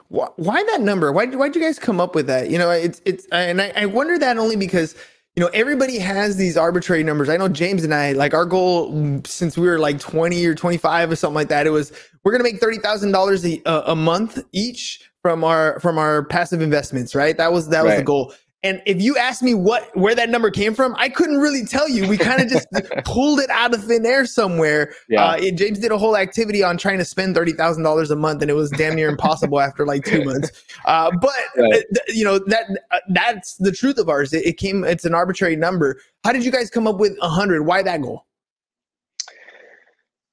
Why, 0.08 0.28
why 0.38 0.63
that 0.63 0.82
number? 0.82 1.12
Why 1.12 1.28
why'd 1.28 1.56
you 1.56 1.62
guys 1.62 1.78
come 1.78 2.02
up 2.02 2.15
with 2.15 2.25
that? 2.28 2.49
You 2.49 2.58
know, 2.58 2.71
it's 2.71 3.02
it's 3.06 3.28
and 3.32 3.62
I, 3.62 3.71
I 3.75 3.86
wonder 3.86 4.17
that 4.17 4.38
only 4.38 4.56
because 4.56 4.95
you 5.36 5.44
know 5.44 5.50
everybody 5.54 6.00
has 6.00 6.36
these 6.36 6.58
arbitrary 6.58 7.04
numbers. 7.04 7.30
I 7.30 7.38
know 7.38 7.48
James 7.48 7.84
and 7.84 7.94
I 7.94 8.12
like 8.13 8.34
our 8.34 8.46
goal 8.46 9.22
since 9.26 9.58
we 9.58 9.68
were 9.68 9.80
like 9.80 10.00
twenty 10.00 10.46
or 10.46 10.56
twenty 10.56 10.78
five 10.78 11.12
or 11.12 11.15
something 11.15 11.36
like 11.36 11.50
that. 11.50 11.65
It 11.68 11.70
was 11.70 11.92
we're 12.24 12.32
gonna 12.32 12.44
make 12.44 12.60
thirty 12.60 12.78
thousand 12.78 13.12
dollars 13.12 13.46
a 13.46 13.62
a 13.65 13.96
month 13.96 14.39
each 14.52 15.10
from 15.22 15.44
our 15.44 15.80
from 15.80 15.98
our 15.98 16.26
passive 16.26 16.62
investments. 16.62 17.15
Right? 17.15 17.38
That 17.38 17.54
was 17.54 17.70
that 17.70 17.86
was 17.86 17.96
the 17.96 18.04
goal. 18.04 18.34
And 18.62 18.82
if 18.86 19.02
you 19.02 19.15
ask 19.17 19.41
me 19.41 19.54
what 19.54 19.89
where 19.95 20.13
that 20.15 20.30
number 20.30 20.52
came 20.52 20.76
from, 20.76 20.93
I 20.98 21.08
couldn't 21.08 21.38
really 21.38 21.65
tell 21.65 21.88
you. 21.88 22.06
We 22.10 22.17
kind 22.17 22.41
of 22.41 22.50
just 22.50 22.67
pulled 23.06 23.39
it 23.39 23.50
out 23.50 23.74
of 23.74 23.86
thin 23.86 24.06
air 24.06 24.26
somewhere. 24.26 24.93
Yeah. 25.08 25.24
Uh, 25.24 25.52
James 25.52 25.80
did 25.80 25.93
a 25.93 25.98
whole 25.98 26.17
activity 26.17 26.62
on 26.62 26.78
trying 26.78 26.98
to 26.98 27.06
spend 27.06 27.36
thirty 27.36 27.54
thousand 27.54 27.84
dollars 27.84 28.12
a 28.12 28.17
month, 28.17 28.41
and 28.41 28.52
it 28.52 28.56
was 28.56 28.69
damn 28.72 28.95
near 28.95 29.08
impossible 29.08 29.62
after 29.62 29.86
like 29.86 30.04
two 30.04 30.26
months. 30.26 30.52
Uh, 30.86 31.10
but 31.22 31.32
Right. 31.58 31.84
uh, 31.95 32.00
you 32.10 32.26
know 32.26 32.38
that 32.48 32.65
uh, 32.91 33.00
that's 33.10 33.56
the 33.56 33.72
truth 33.72 33.98
of 33.98 34.10
ours. 34.10 34.34
It, 34.34 34.45
it 34.45 34.58
came. 34.58 34.84
It's 34.84 35.06
an 35.06 35.13
arbitrary 35.13 35.56
number. 35.56 36.02
How 36.26 36.34
did 36.34 36.43
you 36.43 36.52
guys 36.52 36.69
come 36.69 36.86
up 36.86 36.98
with 36.98 37.17
hundred? 37.22 37.62
Why 37.65 37.82
that 37.84 38.02
goal? 38.02 38.26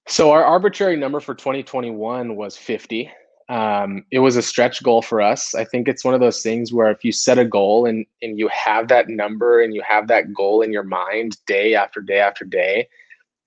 So 0.09 0.31
our 0.31 0.45
arbitrary 0.45 0.97
number 0.97 1.21
for 1.21 1.35
2021 1.35 2.37
was 2.37 2.57
50. 2.57 3.11
Um, 3.49 4.05
it 4.11 4.19
was 4.19 4.37
a 4.37 4.43
stretch 4.43 4.83
goal 4.83 5.03
for 5.03 5.21
us. 5.21 5.55
I 5.55 5.65
think 5.65 5.87
it's 5.87 6.05
one 6.05 6.15
of 6.15 6.21
those 6.21 6.43
things 6.43 6.73
where 6.73 6.91
if 6.91 7.05
you 7.05 7.13
set 7.13 7.39
a 7.39 7.45
goal 7.45 7.87
and 7.87 8.05
and 8.21 8.39
you 8.39 8.49
have 8.49 8.89
that 8.89 9.09
number 9.09 9.63
and 9.63 9.75
you 9.75 9.83
have 9.87 10.09
that 10.09 10.33
goal 10.35 10.63
in 10.63 10.73
your 10.73 10.83
mind 10.83 11.37
day 11.47 11.75
after 11.75 12.01
day 12.01 12.19
after 12.19 12.45
day, 12.45 12.89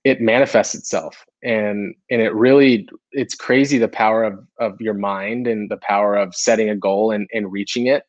it 0.04 0.20
manifests 0.20 0.74
itself. 0.74 1.26
And 1.42 1.94
and 2.10 2.22
it 2.22 2.34
really 2.34 2.88
it's 3.12 3.34
crazy 3.34 3.76
the 3.76 3.88
power 3.88 4.24
of 4.24 4.46
of 4.58 4.80
your 4.80 4.94
mind 4.94 5.46
and 5.46 5.70
the 5.70 5.78
power 5.78 6.16
of 6.16 6.34
setting 6.34 6.70
a 6.70 6.76
goal 6.76 7.10
and, 7.10 7.28
and 7.34 7.52
reaching 7.52 7.86
it. 7.86 8.04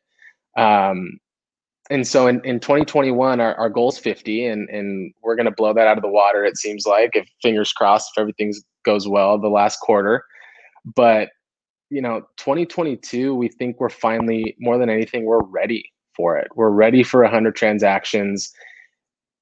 Um, 0.56 1.18
and 1.90 2.06
so 2.06 2.26
in, 2.26 2.40
in 2.44 2.60
2021 2.60 3.40
our, 3.40 3.54
our 3.56 3.68
goal 3.68 3.88
is 3.88 3.98
50 3.98 4.46
and, 4.46 4.68
and 4.70 5.12
we're 5.22 5.34
going 5.34 5.46
to 5.46 5.52
blow 5.52 5.74
that 5.74 5.86
out 5.86 5.98
of 5.98 6.02
the 6.02 6.08
water 6.08 6.44
it 6.44 6.56
seems 6.56 6.86
like 6.86 7.10
if 7.14 7.26
fingers 7.40 7.72
crossed 7.72 8.12
if 8.14 8.20
everything 8.20 8.52
goes 8.84 9.08
well 9.08 9.38
the 9.38 9.48
last 9.48 9.80
quarter 9.80 10.24
but 10.94 11.30
you 11.92 12.00
know 12.00 12.20
2022 12.36 13.34
we 13.34 13.48
think 13.48 13.78
we're 13.78 13.88
finally 13.88 14.56
more 14.58 14.78
than 14.78 14.90
anything 14.90 15.24
we're 15.24 15.44
ready 15.44 15.84
for 16.16 16.36
it 16.36 16.48
we're 16.54 16.70
ready 16.70 17.02
for 17.02 17.22
100 17.22 17.54
transactions 17.54 18.52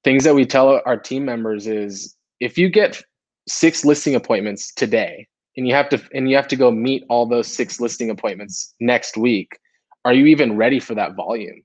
things 0.03 0.23
that 0.23 0.35
we 0.35 0.45
tell 0.45 0.81
our 0.85 0.97
team 0.97 1.25
members 1.25 1.67
is 1.67 2.15
if 2.39 2.57
you 2.57 2.69
get 2.69 3.01
six 3.47 3.85
listing 3.85 4.15
appointments 4.15 4.73
today 4.73 5.27
and 5.57 5.67
you 5.67 5.73
have 5.73 5.89
to 5.89 6.01
and 6.13 6.29
you 6.29 6.35
have 6.35 6.47
to 6.47 6.55
go 6.55 6.71
meet 6.71 7.03
all 7.09 7.25
those 7.25 7.47
six 7.47 7.79
listing 7.79 8.09
appointments 8.09 8.73
next 8.79 9.17
week 9.17 9.57
are 10.05 10.13
you 10.13 10.25
even 10.25 10.57
ready 10.57 10.79
for 10.79 10.95
that 10.95 11.15
volume 11.15 11.61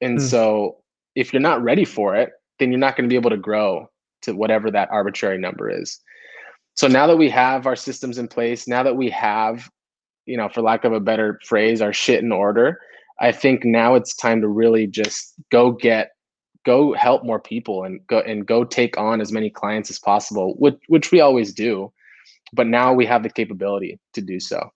and 0.00 0.18
Hmm. 0.18 0.24
so 0.24 0.78
if 1.18 1.32
you're 1.32 1.42
not 1.42 1.62
ready 1.62 1.84
for 1.84 2.14
it, 2.14 2.30
then 2.58 2.70
you're 2.70 2.78
not 2.78 2.96
going 2.96 3.08
to 3.08 3.12
be 3.12 3.16
able 3.16 3.30
to 3.30 3.36
grow 3.36 3.88
to 4.22 4.32
whatever 4.34 4.70
that 4.70 4.88
arbitrary 4.90 5.38
number 5.38 5.68
is. 5.68 6.00
So 6.74 6.86
now 6.86 7.08
that 7.08 7.16
we 7.16 7.28
have 7.30 7.66
our 7.66 7.74
systems 7.74 8.18
in 8.18 8.28
place, 8.28 8.68
now 8.68 8.84
that 8.84 8.96
we 8.96 9.10
have, 9.10 9.68
you 10.28 10.36
know, 10.36 10.48
for 10.48 10.62
lack 10.62 10.84
of 10.84 10.92
a 10.92 11.00
better 11.00 11.40
phrase, 11.44 11.80
our 11.80 11.92
shit 11.92 12.22
in 12.22 12.30
order, 12.30 12.80
I 13.20 13.32
think 13.32 13.64
now 13.64 13.94
it's 13.94 14.14
time 14.14 14.40
to 14.42 14.48
really 14.48 14.86
just 14.86 15.34
go 15.50 15.72
get 15.72 16.10
go 16.66 16.92
help 16.92 17.24
more 17.24 17.40
people 17.40 17.84
and 17.84 18.06
go 18.08 18.20
and 18.20 18.46
go 18.46 18.62
take 18.62 18.98
on 18.98 19.20
as 19.20 19.32
many 19.32 19.50
clients 19.50 19.90
as 19.90 19.98
possible, 19.98 20.54
which 20.58 20.76
which 20.88 21.10
we 21.10 21.20
always 21.20 21.52
do. 21.52 21.92
But 22.52 22.66
now 22.66 22.92
we 22.92 23.06
have 23.06 23.22
the 23.22 23.30
capability 23.30 23.98
to 24.14 24.20
do 24.20 24.38
so. 24.38 24.70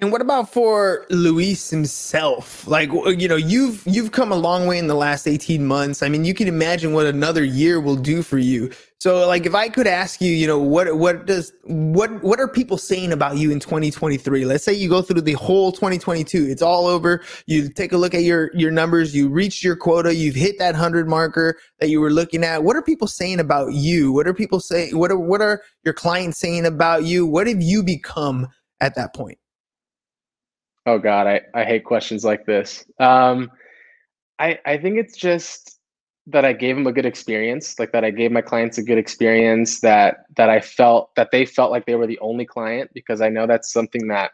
And 0.00 0.12
what 0.12 0.20
about 0.20 0.52
for 0.52 1.06
Luis 1.10 1.70
himself? 1.70 2.68
Like 2.68 2.88
you 2.92 3.26
know, 3.26 3.34
you've 3.34 3.82
you've 3.84 4.12
come 4.12 4.30
a 4.30 4.36
long 4.36 4.68
way 4.68 4.78
in 4.78 4.86
the 4.86 4.94
last 4.94 5.26
18 5.26 5.66
months. 5.66 6.04
I 6.04 6.08
mean, 6.08 6.24
you 6.24 6.34
can 6.34 6.46
imagine 6.46 6.92
what 6.92 7.06
another 7.06 7.42
year 7.42 7.80
will 7.80 7.96
do 7.96 8.22
for 8.22 8.38
you. 8.38 8.70
So 9.00 9.26
like 9.26 9.44
if 9.44 9.56
I 9.56 9.68
could 9.68 9.88
ask 9.88 10.20
you, 10.20 10.30
you 10.30 10.46
know, 10.46 10.58
what 10.58 10.96
what 10.96 11.26
does 11.26 11.52
what 11.64 12.22
what 12.22 12.38
are 12.38 12.46
people 12.46 12.78
saying 12.78 13.10
about 13.10 13.38
you 13.38 13.50
in 13.50 13.58
2023? 13.58 14.44
Let's 14.44 14.62
say 14.62 14.72
you 14.72 14.88
go 14.88 15.02
through 15.02 15.22
the 15.22 15.32
whole 15.32 15.72
2022. 15.72 16.46
It's 16.48 16.62
all 16.62 16.86
over. 16.86 17.24
You 17.46 17.68
take 17.68 17.90
a 17.90 17.98
look 17.98 18.14
at 18.14 18.22
your 18.22 18.52
your 18.54 18.70
numbers, 18.70 19.16
you 19.16 19.28
reached 19.28 19.64
your 19.64 19.74
quota, 19.74 20.14
you've 20.14 20.36
hit 20.36 20.60
that 20.60 20.74
100 20.74 21.08
marker 21.08 21.58
that 21.80 21.88
you 21.88 22.00
were 22.00 22.12
looking 22.12 22.44
at. 22.44 22.62
What 22.62 22.76
are 22.76 22.82
people 22.82 23.08
saying 23.08 23.40
about 23.40 23.72
you? 23.72 24.12
What 24.12 24.28
are 24.28 24.34
people 24.34 24.60
saying 24.60 24.96
what 24.96 25.10
are 25.10 25.18
what 25.18 25.40
are 25.40 25.60
your 25.84 25.94
clients 25.94 26.38
saying 26.38 26.66
about 26.66 27.02
you? 27.02 27.26
What 27.26 27.48
have 27.48 27.60
you 27.60 27.82
become 27.82 28.46
at 28.80 28.94
that 28.94 29.12
point? 29.12 29.38
Oh 30.88 30.98
God, 30.98 31.26
I, 31.26 31.42
I 31.54 31.64
hate 31.64 31.84
questions 31.84 32.24
like 32.24 32.46
this. 32.46 32.82
Um, 32.98 33.50
I 34.38 34.58
I 34.64 34.78
think 34.78 34.96
it's 34.96 35.18
just 35.18 35.78
that 36.26 36.46
I 36.46 36.54
gave 36.54 36.76
them 36.76 36.86
a 36.86 36.92
good 36.92 37.04
experience, 37.04 37.78
like 37.78 37.92
that 37.92 38.04
I 38.04 38.10
gave 38.10 38.32
my 38.32 38.40
clients 38.40 38.78
a 38.78 38.82
good 38.82 38.96
experience, 38.96 39.80
that 39.80 40.24
that 40.36 40.48
I 40.48 40.60
felt 40.60 41.14
that 41.16 41.30
they 41.30 41.44
felt 41.44 41.70
like 41.70 41.84
they 41.84 41.94
were 41.94 42.06
the 42.06 42.18
only 42.20 42.46
client 42.46 42.90
because 42.94 43.20
I 43.20 43.28
know 43.28 43.46
that's 43.46 43.70
something 43.70 44.08
that 44.08 44.30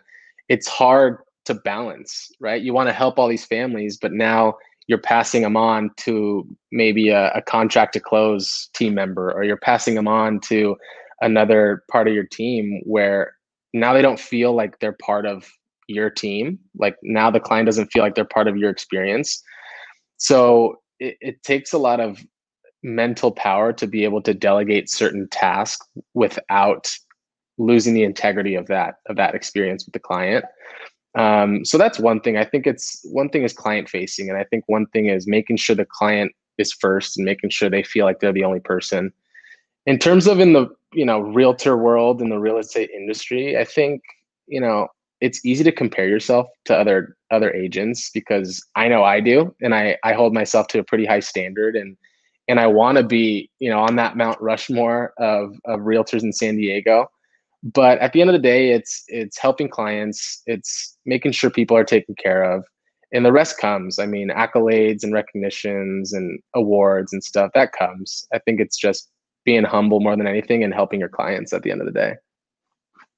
it's 0.48 0.68
hard 0.68 1.18
to 1.46 1.54
balance, 1.54 2.30
right? 2.38 2.62
You 2.62 2.72
want 2.72 2.88
to 2.88 2.92
help 2.92 3.18
all 3.18 3.28
these 3.28 3.44
families, 3.44 3.96
but 3.96 4.12
now 4.12 4.54
you're 4.86 4.98
passing 4.98 5.42
them 5.42 5.56
on 5.56 5.90
to 5.96 6.46
maybe 6.70 7.08
a, 7.08 7.32
a 7.32 7.42
contract 7.42 7.94
to 7.94 8.00
close 8.00 8.70
team 8.74 8.94
member, 8.94 9.32
or 9.32 9.42
you're 9.42 9.56
passing 9.56 9.96
them 9.96 10.06
on 10.06 10.38
to 10.50 10.76
another 11.20 11.82
part 11.90 12.06
of 12.06 12.14
your 12.14 12.26
team 12.26 12.80
where 12.84 13.34
now 13.72 13.92
they 13.92 14.02
don't 14.02 14.20
feel 14.20 14.54
like 14.54 14.78
they're 14.78 14.98
part 15.02 15.26
of 15.26 15.50
your 15.88 16.10
team. 16.10 16.58
Like 16.76 16.96
now 17.02 17.30
the 17.30 17.40
client 17.40 17.66
doesn't 17.66 17.92
feel 17.92 18.02
like 18.02 18.14
they're 18.14 18.24
part 18.24 18.48
of 18.48 18.56
your 18.56 18.70
experience. 18.70 19.42
So 20.16 20.76
it, 21.00 21.16
it 21.20 21.42
takes 21.42 21.72
a 21.72 21.78
lot 21.78 22.00
of 22.00 22.24
mental 22.84 23.32
power 23.32 23.72
to 23.72 23.86
be 23.86 24.04
able 24.04 24.20
to 24.22 24.34
delegate 24.34 24.90
certain 24.90 25.26
tasks 25.30 25.86
without 26.12 26.92
losing 27.56 27.94
the 27.94 28.02
integrity 28.02 28.54
of 28.54 28.66
that 28.66 28.96
of 29.08 29.16
that 29.16 29.34
experience 29.34 29.86
with 29.86 29.92
the 29.92 29.98
client 29.98 30.44
um, 31.16 31.64
so 31.64 31.78
that's 31.78 31.98
one 31.98 32.20
thing 32.20 32.36
i 32.36 32.44
think 32.44 32.66
it's 32.66 33.00
one 33.04 33.28
thing 33.30 33.42
is 33.42 33.52
client 33.52 33.88
facing 33.88 34.28
and 34.28 34.36
i 34.36 34.44
think 34.44 34.64
one 34.66 34.86
thing 34.86 35.06
is 35.06 35.26
making 35.26 35.56
sure 35.56 35.74
the 35.74 35.86
client 35.86 36.32
is 36.58 36.72
first 36.72 37.16
and 37.16 37.24
making 37.24 37.48
sure 37.48 37.70
they 37.70 37.82
feel 37.82 38.04
like 38.04 38.20
they're 38.20 38.32
the 38.32 38.44
only 38.44 38.60
person 38.60 39.12
in 39.86 39.98
terms 39.98 40.26
of 40.26 40.40
in 40.40 40.52
the 40.52 40.66
you 40.92 41.06
know 41.06 41.20
realtor 41.20 41.76
world 41.76 42.20
in 42.20 42.28
the 42.28 42.38
real 42.38 42.58
estate 42.58 42.90
industry 42.90 43.56
i 43.56 43.64
think 43.64 44.02
you 44.46 44.60
know 44.60 44.88
it's 45.20 45.44
easy 45.44 45.64
to 45.64 45.72
compare 45.72 46.09
yourself 46.09 46.46
to 46.66 46.77
other 46.77 47.16
other 47.31 47.53
agents 47.53 48.11
because 48.12 48.64
I 48.77 48.88
know 48.88 49.05
I 49.05 49.20
do 49.20 49.55
and 49.61 49.74
I 49.74 49.96
I 50.05 50.12
hold 50.12 50.35
myself 50.35 50.68
to 50.68 50.79
a 50.81 50.85
pretty 50.85 51.07
high 51.07 51.20
standard 51.20 51.77
and 51.77 51.96
and 52.48 52.61
I 52.61 52.66
want 52.66 52.98
to 52.98 53.05
be, 53.05 53.50
you 53.59 53.70
know, 53.70 53.81
on 53.81 53.96
that 53.96 54.16
Mount 54.16 54.40
Rushmore 54.40 55.14
of 55.18 55.55
of 55.64 55.81
realtors 55.81 56.22
in 56.22 56.33
San 56.33 56.57
Diego. 56.57 57.11
But 57.62 57.98
at 58.00 58.12
the 58.12 58.20
end 58.20 58.29
of 58.29 58.35
the 58.35 58.40
day, 58.40 58.72
it's 58.72 59.05
it's 59.09 59.38
helping 59.38 59.68
clients, 59.68 60.42
it's 60.46 60.96
making 61.07 61.33
sure 61.33 61.50
people 61.50 61.77
are 61.77 61.85
taken 61.85 62.14
care 62.16 62.42
of. 62.42 62.64
And 63.12 63.24
the 63.24 63.33
rest 63.33 63.59
comes. 63.59 63.98
I 63.98 64.07
mean, 64.07 64.29
accolades 64.29 65.05
and 65.05 65.14
recognitions 65.14 66.12
and 66.12 66.40
awards 66.55 67.12
and 67.12 67.22
stuff, 67.22 67.53
that 67.55 67.72
comes. 67.72 68.27
I 68.35 68.40
think 68.40 68.61
it's 68.61 68.77
just 68.77 69.09
being 69.44 69.62
humble 69.64 70.00
more 70.00 70.16
than 70.16 70.27
anything 70.27 70.64
and 70.64 70.74
helping 70.74 71.00
your 71.00 71.09
clients 71.09 71.53
at 71.53 71.62
the 71.62 71.70
end 71.70 71.81
of 71.81 71.87
the 71.87 71.92
day. 71.92 72.14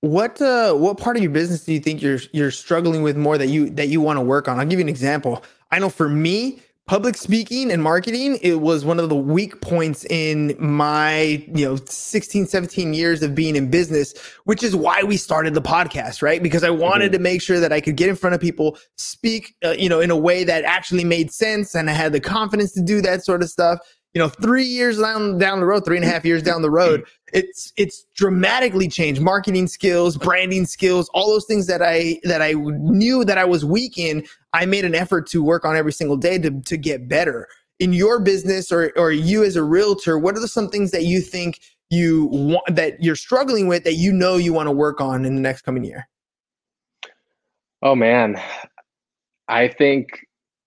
What 0.00 0.40
uh, 0.40 0.74
what 0.74 0.98
part 0.98 1.16
of 1.16 1.22
your 1.22 1.32
business 1.32 1.64
do 1.64 1.72
you 1.72 1.80
think 1.80 2.02
you're 2.02 2.20
you're 2.32 2.50
struggling 2.50 3.02
with 3.02 3.16
more 3.16 3.38
that 3.38 3.48
you 3.48 3.70
that 3.70 3.88
you 3.88 4.00
want 4.00 4.18
to 4.18 4.20
work 4.20 4.48
on? 4.48 4.58
I'll 4.58 4.66
give 4.66 4.78
you 4.78 4.84
an 4.84 4.88
example. 4.88 5.42
I 5.70 5.78
know 5.78 5.88
for 5.88 6.08
me, 6.08 6.60
public 6.86 7.16
speaking 7.16 7.72
and 7.72 7.82
marketing 7.82 8.38
it 8.42 8.60
was 8.60 8.84
one 8.84 9.00
of 9.00 9.08
the 9.08 9.16
weak 9.16 9.60
points 9.60 10.04
in 10.04 10.54
my 10.56 11.44
you 11.52 11.66
know 11.66 11.76
16 11.84 12.46
17 12.46 12.94
years 12.94 13.24
of 13.24 13.34
being 13.34 13.56
in 13.56 13.68
business 13.68 14.14
which 14.44 14.62
is 14.62 14.76
why 14.76 15.02
we 15.02 15.16
started 15.16 15.52
the 15.54 15.60
podcast 15.60 16.22
right 16.22 16.44
because 16.44 16.62
i 16.62 16.70
wanted 16.70 17.06
mm-hmm. 17.06 17.14
to 17.14 17.18
make 17.18 17.42
sure 17.42 17.58
that 17.58 17.72
i 17.72 17.80
could 17.80 17.96
get 17.96 18.08
in 18.08 18.14
front 18.14 18.34
of 18.34 18.40
people 18.40 18.78
speak 18.96 19.56
uh, 19.64 19.72
you 19.72 19.88
know 19.88 19.98
in 19.98 20.12
a 20.12 20.16
way 20.16 20.44
that 20.44 20.62
actually 20.62 21.02
made 21.02 21.32
sense 21.32 21.74
and 21.74 21.90
i 21.90 21.92
had 21.92 22.12
the 22.12 22.20
confidence 22.20 22.70
to 22.70 22.80
do 22.80 23.00
that 23.00 23.24
sort 23.24 23.42
of 23.42 23.50
stuff 23.50 23.80
you 24.16 24.22
know, 24.22 24.30
three 24.30 24.64
years 24.64 24.98
down 24.98 25.36
down 25.36 25.60
the 25.60 25.66
road, 25.66 25.84
three 25.84 25.98
and 25.98 26.04
a 26.06 26.08
half 26.08 26.24
years 26.24 26.42
down 26.42 26.62
the 26.62 26.70
road, 26.70 27.04
it's 27.34 27.70
it's 27.76 28.06
dramatically 28.14 28.88
changed. 28.88 29.20
Marketing 29.20 29.66
skills, 29.66 30.16
branding 30.16 30.64
skills, 30.64 31.10
all 31.12 31.28
those 31.28 31.44
things 31.44 31.66
that 31.66 31.82
I 31.82 32.18
that 32.22 32.40
I 32.40 32.54
knew 32.54 33.26
that 33.26 33.36
I 33.36 33.44
was 33.44 33.62
weak 33.62 33.98
in, 33.98 34.24
I 34.54 34.64
made 34.64 34.86
an 34.86 34.94
effort 34.94 35.26
to 35.32 35.42
work 35.42 35.66
on 35.66 35.76
every 35.76 35.92
single 35.92 36.16
day 36.16 36.38
to 36.38 36.62
to 36.62 36.78
get 36.78 37.08
better. 37.08 37.46
In 37.78 37.92
your 37.92 38.18
business 38.18 38.72
or 38.72 38.90
or 38.96 39.12
you 39.12 39.44
as 39.44 39.54
a 39.54 39.62
realtor, 39.62 40.18
what 40.18 40.34
are 40.34 40.46
some 40.46 40.70
things 40.70 40.92
that 40.92 41.04
you 41.04 41.20
think 41.20 41.60
you 41.90 42.30
want 42.32 42.74
that 42.74 43.02
you're 43.02 43.16
struggling 43.16 43.68
with 43.68 43.84
that 43.84 43.96
you 43.96 44.14
know 44.14 44.38
you 44.38 44.54
want 44.54 44.66
to 44.66 44.72
work 44.72 44.98
on 44.98 45.26
in 45.26 45.34
the 45.34 45.42
next 45.42 45.60
coming 45.60 45.84
year? 45.84 46.08
Oh 47.82 47.94
man. 47.94 48.40
I 49.48 49.68
think 49.68 50.25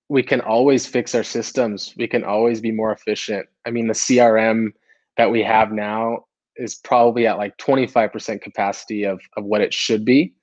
we 0.09 0.23
can 0.23 0.41
always 0.41 0.87
fix 0.87 1.13
our 1.13 1.23
systems. 1.23 1.93
We 1.95 2.07
can 2.07 2.23
always 2.23 2.59
be 2.59 2.71
more 2.71 2.91
efficient. 2.91 3.47
I 3.65 3.71
mean, 3.71 3.87
the 3.87 3.93
CRM 3.93 4.73
that 5.17 5.31
we 5.31 5.43
have 5.43 5.71
now 5.71 6.25
is 6.55 6.75
probably 6.75 7.27
at 7.27 7.37
like 7.37 7.55
25% 7.57 8.41
capacity 8.41 9.03
of, 9.03 9.21
of 9.37 9.45
what 9.45 9.61
it 9.61 9.73
should 9.73 10.03
be. 10.03 10.33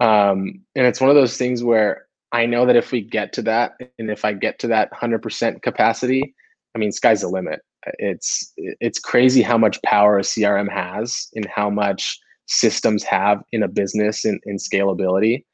Um, 0.00 0.60
and 0.74 0.86
it's 0.86 1.00
one 1.00 1.10
of 1.10 1.16
those 1.16 1.36
things 1.36 1.62
where 1.62 2.06
I 2.32 2.46
know 2.46 2.66
that 2.66 2.76
if 2.76 2.90
we 2.90 3.00
get 3.00 3.32
to 3.34 3.42
that, 3.42 3.74
and 3.98 4.10
if 4.10 4.24
I 4.24 4.32
get 4.32 4.58
to 4.58 4.66
that 4.68 4.92
100% 4.92 5.62
capacity, 5.62 6.34
I 6.74 6.78
mean, 6.80 6.90
sky's 6.90 7.20
the 7.20 7.28
limit. 7.28 7.60
It's 7.98 8.52
it's 8.56 8.98
crazy 8.98 9.42
how 9.42 9.58
much 9.58 9.80
power 9.82 10.18
a 10.18 10.22
CRM 10.22 10.72
has 10.72 11.28
and 11.34 11.46
how 11.54 11.68
much 11.70 12.18
systems 12.46 13.04
have 13.04 13.42
in 13.52 13.62
a 13.62 13.68
business 13.68 14.24
and 14.24 14.40
in 14.46 14.56
scalability 14.56 15.44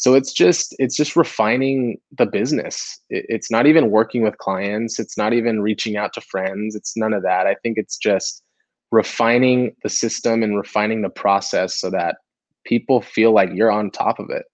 so 0.00 0.14
it's 0.14 0.32
just 0.32 0.74
it's 0.78 0.96
just 0.96 1.14
refining 1.14 1.98
the 2.16 2.24
business. 2.24 2.98
It, 3.10 3.26
it's 3.28 3.50
not 3.50 3.66
even 3.66 3.90
working 3.90 4.22
with 4.22 4.38
clients. 4.38 4.98
It's 4.98 5.18
not 5.18 5.34
even 5.34 5.60
reaching 5.60 5.98
out 5.98 6.14
to 6.14 6.22
friends. 6.22 6.74
It's 6.74 6.96
none 6.96 7.12
of 7.12 7.22
that. 7.22 7.46
I 7.46 7.54
think 7.62 7.76
it's 7.76 7.98
just 7.98 8.42
refining 8.90 9.76
the 9.82 9.90
system 9.90 10.42
and 10.42 10.56
refining 10.56 11.02
the 11.02 11.10
process 11.10 11.78
so 11.78 11.90
that 11.90 12.16
people 12.64 13.02
feel 13.02 13.32
like 13.32 13.50
you're 13.52 13.70
on 13.70 13.90
top 13.90 14.18
of 14.18 14.30
it. 14.30 14.44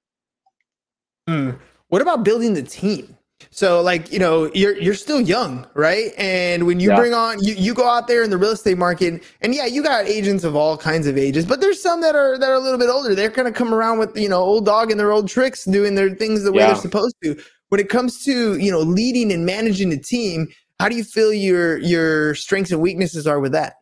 Mm. 1.29 1.59
what 1.89 2.03
about 2.03 2.23
building 2.23 2.55
the 2.55 2.63
team 2.63 3.17
so 3.51 3.81
like, 3.81 4.13
you 4.13 4.19
know, 4.19 4.51
you're 4.55 4.77
you're 4.79 4.95
still 4.95 5.21
young, 5.21 5.67
right? 5.75 6.13
And 6.19 6.67
when 6.67 6.81
you 6.81 6.91
yeah. 6.91 6.97
bring 6.97 7.15
on 7.15 7.43
you 7.43 7.55
you 7.55 7.75
go 7.75 7.89
out 7.89 8.07
there 8.07 8.23
in 8.23 8.31
the 8.31 8.37
real 8.37 8.51
estate 8.51 8.79
market 8.79 9.23
and 9.41 9.55
yeah, 9.55 9.67
you 9.67 9.83
got 9.83 10.07
agents 10.07 10.45
of 10.45 10.57
all 10.57 10.77
kinds 10.77 11.07
of 11.07 11.17
ages, 11.17 11.45
but 11.45 11.61
there's 11.61 11.81
some 11.81 12.01
that 12.01 12.15
are 12.15 12.39
that 12.39 12.49
are 12.49 12.55
a 12.55 12.61
little 12.61 12.79
bit 12.79 12.89
older. 12.89 13.15
They're 13.15 13.31
going 13.31 13.51
to 13.51 13.57
come 13.57 13.73
around 13.73 13.99
with, 13.99 14.17
you 14.17 14.29
know, 14.29 14.39
old 14.41 14.67
dog 14.67 14.91
and 14.91 14.99
their 14.99 15.13
old 15.13 15.29
tricks 15.29 15.65
doing 15.65 15.95
their 15.95 16.11
things 16.11 16.43
the 16.43 16.53
way 16.53 16.61
yeah. 16.61 16.67
they're 16.69 16.77
supposed 16.77 17.17
to. 17.25 17.37
When 17.69 17.81
it 17.81 17.89
comes 17.89 18.23
to, 18.25 18.57
you 18.59 18.71
know, 18.71 18.81
leading 18.81 19.33
and 19.33 19.45
managing 19.45 19.93
a 19.93 19.99
team, 19.99 20.49
how 20.79 20.89
do 20.89 20.97
you 20.97 21.05
feel 21.05 21.33
your 21.33 21.79
your 21.79 22.35
strengths 22.35 22.73
and 22.73 22.81
weaknesses 22.81 23.27
are 23.27 23.41
with 23.41 23.53
that? 23.53 23.75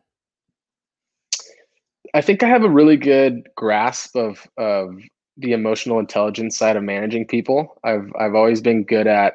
I 2.13 2.21
think 2.21 2.43
I 2.43 2.47
have 2.47 2.63
a 2.63 2.69
really 2.69 2.97
good 2.97 3.47
grasp 3.55 4.15
of 4.15 4.47
of 4.57 4.97
the 5.37 5.53
emotional 5.53 5.99
intelligence 5.99 6.57
side 6.57 6.75
of 6.77 6.83
managing 6.83 7.25
people. 7.27 7.77
I've 7.83 8.11
I've 8.17 8.35
always 8.35 8.61
been 8.61 8.83
good 8.83 9.07
at 9.07 9.33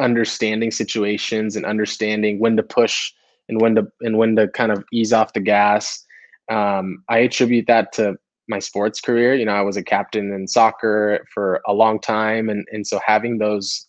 understanding 0.00 0.70
situations 0.70 1.56
and 1.56 1.64
understanding 1.64 2.40
when 2.40 2.56
to 2.56 2.62
push 2.62 3.12
and 3.48 3.60
when 3.60 3.74
to 3.74 3.86
and 4.00 4.16
when 4.16 4.36
to 4.36 4.48
kind 4.48 4.72
of 4.72 4.84
ease 4.92 5.12
off 5.12 5.32
the 5.32 5.40
gas. 5.40 6.04
Um, 6.50 7.04
I 7.08 7.18
attribute 7.18 7.66
that 7.66 7.92
to 7.92 8.16
my 8.48 8.58
sports 8.58 9.00
career. 9.00 9.34
You 9.34 9.44
know, 9.44 9.52
I 9.52 9.62
was 9.62 9.76
a 9.76 9.82
captain 9.82 10.32
in 10.32 10.48
soccer 10.48 11.26
for 11.32 11.60
a 11.66 11.72
long 11.72 12.00
time, 12.00 12.48
and 12.48 12.66
and 12.72 12.86
so 12.86 13.00
having 13.04 13.38
those 13.38 13.86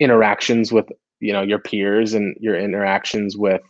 interactions 0.00 0.72
with 0.72 0.86
you 1.20 1.32
know 1.32 1.42
your 1.42 1.58
peers 1.58 2.14
and 2.14 2.36
your 2.40 2.58
interactions 2.58 3.36
with 3.36 3.62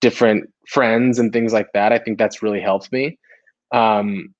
different 0.00 0.52
friends 0.68 1.18
and 1.18 1.32
things 1.32 1.52
like 1.52 1.72
that, 1.72 1.92
I 1.92 1.98
think 1.98 2.18
that's 2.18 2.42
really 2.42 2.60
helped 2.60 2.92
me. 2.92 3.18
Um, 3.72 4.34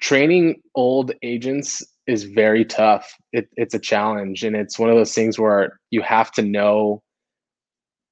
training 0.00 0.62
old 0.74 1.12
agents 1.22 1.82
is 2.06 2.24
very 2.24 2.64
tough. 2.64 3.14
It, 3.32 3.48
it's 3.56 3.74
a 3.74 3.78
challenge, 3.78 4.44
and 4.44 4.56
it's 4.56 4.78
one 4.78 4.90
of 4.90 4.96
those 4.96 5.14
things 5.14 5.38
where 5.38 5.78
you 5.90 6.02
have 6.02 6.32
to 6.32 6.42
know 6.42 7.02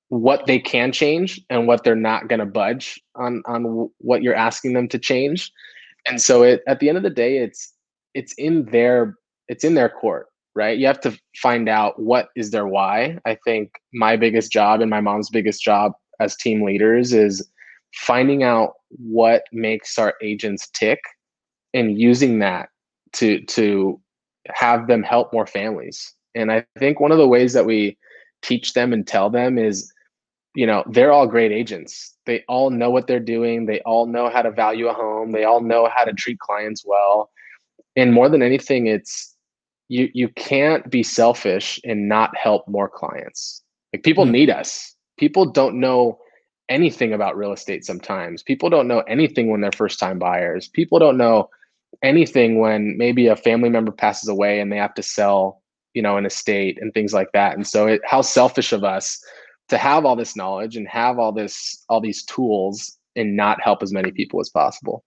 what 0.09 0.47
they 0.47 0.59
can 0.59 0.91
change 0.91 1.41
and 1.51 1.67
what 1.67 1.85
they're 1.85 1.95
not 1.95 2.29
going 2.29 2.41
to 2.41 2.47
budge 2.47 3.01
on 3.15 3.43
on 3.47 3.91
what 3.99 4.23
you're 4.23 4.35
asking 4.35 4.73
them 4.73 4.89
to 4.89 4.99
change. 4.99 5.53
And 6.07 6.21
so, 6.21 6.43
it 6.43 6.63
at 6.67 6.81
the 6.81 6.89
end 6.89 6.99
of 6.99 7.05
the 7.05 7.11
day, 7.11 7.39
it's 7.39 7.73
it's 8.15 8.33
in 8.35 8.65
their 8.67 9.17
it's 9.49 9.65
in 9.65 9.75
their 9.75 9.89
court, 9.89 10.29
right? 10.55 10.79
You 10.79 10.87
have 10.87 11.01
to 11.01 11.19
find 11.37 11.69
out 11.69 12.01
what 12.01 12.29
is 12.37 12.51
their 12.51 12.67
why. 12.67 13.19
I 13.25 13.37
think 13.45 13.71
my 13.93 14.17
biggest 14.17 14.53
job 14.53 14.81
and 14.81 14.91
my 14.91 15.01
mom's 15.01 15.31
biggest 15.31 15.63
job 15.63 15.93
as 16.21 16.37
team 16.37 16.63
leaders 16.63 17.13
is 17.13 17.47
finding 17.95 18.43
out 18.43 18.75
what 18.91 19.45
makes 19.53 19.99
our 19.99 20.15
agents 20.23 20.69
tick 20.71 21.01
and 21.75 21.99
using 21.99 22.39
that 22.41 22.70
to 23.15 23.41
to 23.47 24.01
have 24.49 24.87
them 24.87 25.03
help 25.03 25.33
more 25.33 25.47
families. 25.47 26.15
And 26.35 26.51
I 26.51 26.65
think 26.79 27.01
one 27.01 27.13
of 27.13 27.19
the 27.19 27.29
ways 27.29 27.53
that 27.53 27.67
we 27.67 27.99
teach 28.43 28.73
them 28.73 28.93
and 28.93 29.07
tell 29.07 29.31
them 29.31 29.59
is, 29.59 29.93
you 30.55 30.67
know, 30.67 30.85
they're 30.87 31.13
all 31.13 31.27
great 31.27 31.53
agents. 31.53 32.17
They 32.27 32.45
all 32.49 32.71
know 32.71 32.91
what 32.91 33.07
they're 33.07 33.21
doing. 33.21 33.67
They 33.67 33.81
all 33.81 34.07
know 34.07 34.31
how 34.31 34.43
to 34.43 34.51
value 34.51 34.89
a 34.89 34.95
home. 34.95 35.33
They 35.33 35.45
all 35.45 35.61
know 35.61 35.89
how 35.95 36.05
to 36.05 36.13
treat 36.13 36.39
clients 36.39 36.85
well. 36.87 37.31
And 37.97 38.13
more 38.13 38.29
than 38.29 38.43
anything, 38.43 38.87
it's 38.87 39.35
you 39.89 40.09
you 40.15 40.29
can't 40.31 40.89
be 40.91 41.03
selfish 41.03 41.81
and 41.85 42.09
not 42.09 42.37
help 42.37 42.67
more 42.69 42.89
clients. 42.89 43.63
Like 43.93 44.05
people 44.05 44.25
mm-hmm. 44.25 44.33
need 44.33 44.51
us. 44.51 44.95
People 45.19 45.47
don't 45.47 45.81
know 45.81 46.19
anything 46.69 47.13
about 47.13 47.37
real 47.37 47.53
estate 47.53 47.85
sometimes. 47.85 48.43
People 48.43 48.71
don't 48.71 48.89
know 48.89 49.01
anything 49.01 49.51
when 49.51 49.61
they're 49.61 49.73
first 49.73 49.99
time 49.99 50.19
buyers. 50.19 50.69
People 50.69 50.99
don't 50.99 51.19
know 51.19 51.51
anything 52.03 52.59
when 52.59 52.97
maybe 52.97 53.27
a 53.27 53.37
family 53.37 53.69
member 53.69 53.93
passes 53.93 54.29
away 54.29 54.61
and 54.61 54.73
they 54.73 54.77
have 54.77 54.95
to 54.95 55.03
sell 55.03 55.61
you 55.95 56.03
know, 56.03 56.17
an 56.17 56.27
estate 56.27 56.79
and 56.81 56.93
things 56.95 57.13
like 57.13 57.33
that. 57.33 57.57
And 57.57 57.67
so 57.67 57.87
it, 57.87 58.01
how 58.05 58.23
selfish 58.23 58.73
of 58.73 58.85
us 58.85 59.23
to 59.69 59.79
have 59.79 60.05
all 60.05 60.17
this 60.17 60.37
knowledge 60.37 60.77
and 60.77 60.87
have 60.89 61.19
all 61.19 61.33
this 61.33 61.85
all 61.89 62.01
these 62.01 62.25
tools 62.25 62.97
and 63.17 63.37
not 63.37 63.61
help 63.63 63.83
as 63.83 63.93
many 63.93 64.11
people 64.11 64.41
as 64.41 64.49
possible. 64.49 65.05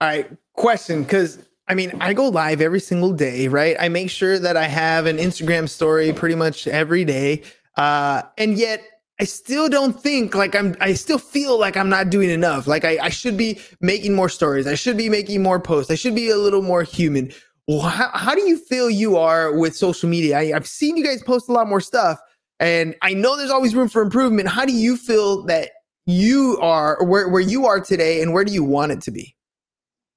All 0.00 0.08
right, 0.08 0.30
question 0.54 1.02
because 1.02 1.38
I 1.68 1.74
mean, 1.74 1.92
I 2.00 2.12
go 2.12 2.28
live 2.28 2.60
every 2.60 2.80
single 2.80 3.12
day, 3.12 3.48
right? 3.48 3.76
I 3.78 3.88
make 3.88 4.10
sure 4.10 4.38
that 4.38 4.56
I 4.56 4.66
have 4.66 5.06
an 5.06 5.18
Instagram 5.18 5.68
story 5.68 6.12
pretty 6.12 6.34
much 6.34 6.66
every 6.66 7.04
day. 7.04 7.42
Uh, 7.76 8.22
and 8.36 8.58
yet 8.58 8.82
I 9.20 9.24
still 9.24 9.68
don't 9.68 10.00
think 10.00 10.34
like 10.34 10.54
I'm, 10.54 10.74
I 10.80 10.94
still 10.94 11.18
feel 11.18 11.58
like 11.58 11.76
I'm 11.76 11.88
not 11.88 12.10
doing 12.10 12.30
enough. 12.30 12.66
Like 12.66 12.84
I, 12.84 12.98
I 13.00 13.08
should 13.08 13.36
be 13.36 13.60
making 13.80 14.14
more 14.14 14.28
stories. 14.28 14.66
I 14.66 14.74
should 14.74 14.96
be 14.96 15.08
making 15.08 15.42
more 15.42 15.60
posts. 15.60 15.90
I 15.90 15.94
should 15.94 16.14
be 16.14 16.30
a 16.30 16.36
little 16.36 16.62
more 16.62 16.82
human. 16.82 17.30
Well, 17.68 17.80
how, 17.80 18.10
how 18.14 18.34
do 18.34 18.42
you 18.42 18.58
feel 18.58 18.90
you 18.90 19.16
are 19.16 19.56
with 19.56 19.76
social 19.76 20.08
media? 20.08 20.38
I, 20.38 20.52
I've 20.56 20.66
seen 20.66 20.96
you 20.96 21.04
guys 21.04 21.22
post 21.22 21.48
a 21.48 21.52
lot 21.52 21.68
more 21.68 21.80
stuff 21.80 22.18
and 22.58 22.94
I 23.02 23.14
know 23.14 23.36
there's 23.36 23.50
always 23.50 23.74
room 23.74 23.88
for 23.88 24.02
improvement. 24.02 24.48
How 24.48 24.64
do 24.64 24.72
you 24.72 24.96
feel 24.96 25.42
that 25.44 25.70
you 26.06 26.58
are 26.60 27.04
where, 27.04 27.28
where 27.28 27.40
you 27.40 27.66
are 27.66 27.80
today 27.80 28.22
and 28.22 28.32
where 28.32 28.44
do 28.44 28.52
you 28.52 28.64
want 28.64 28.92
it 28.92 29.00
to 29.02 29.10
be? 29.10 29.36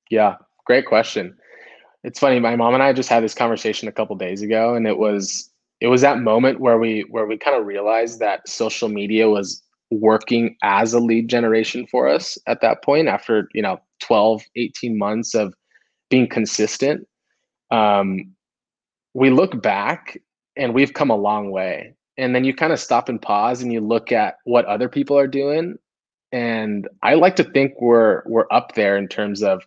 Yeah, 0.10 0.36
great 0.66 0.86
question. 0.86 1.36
It's 2.04 2.20
funny. 2.20 2.40
My 2.40 2.56
mom 2.56 2.76
and 2.76 2.84
I 2.84 2.94
just 2.94 3.10
had 3.10 3.24
this 3.24 3.34
conversation 3.34 3.88
a 3.88 3.92
couple 3.92 4.16
days 4.16 4.44
ago, 4.44 4.76
and 4.76 4.86
it 4.86 5.00
was 5.00 5.50
it 5.82 5.88
was 5.88 6.02
that 6.02 6.20
moment 6.20 6.60
where 6.60 6.78
we 6.78 7.06
where 7.10 7.26
we 7.26 7.38
kind 7.38 7.58
of 7.58 7.66
realized 7.66 8.20
that 8.20 8.48
social 8.48 8.90
media 8.90 9.30
was 9.30 9.62
working 9.92 10.56
as 10.64 10.94
a 10.94 11.00
lead 11.00 11.30
generation 11.30 11.86
for 11.88 12.08
us 12.08 12.38
at 12.48 12.62
that 12.62 12.84
point 12.84 13.08
after 13.08 13.48
you 13.54 13.62
know 13.62 13.80
12 14.00 14.44
18 14.56 14.98
months 14.98 15.34
of 15.36 15.54
being 16.10 16.28
consistent. 16.28 17.08
Um, 17.72 18.34
we 19.14 19.30
look 19.30 19.62
back 19.62 20.20
and 20.56 20.74
we've 20.74 20.94
come 20.94 21.10
a 21.10 21.16
long 21.16 21.52
way. 21.52 21.94
And 22.18 22.34
then 22.34 22.46
you 22.46 22.54
kind 22.54 22.72
of 22.72 22.80
stop 22.80 23.10
and 23.10 23.22
pause 23.22 23.62
and 23.62 23.74
you 23.74 23.82
look 23.82 24.12
at 24.12 24.38
what 24.46 24.66
other 24.66 24.88
people 24.88 25.18
are 25.18 25.28
doing. 25.28 25.78
And 26.32 26.88
i 27.04 27.14
like 27.14 27.36
to 27.38 27.44
think 27.44 27.74
we're 27.80 28.24
we're 28.26 28.48
up 28.52 28.76
there 28.76 28.98
in 28.98 29.08
terms 29.08 29.44
of 29.44 29.66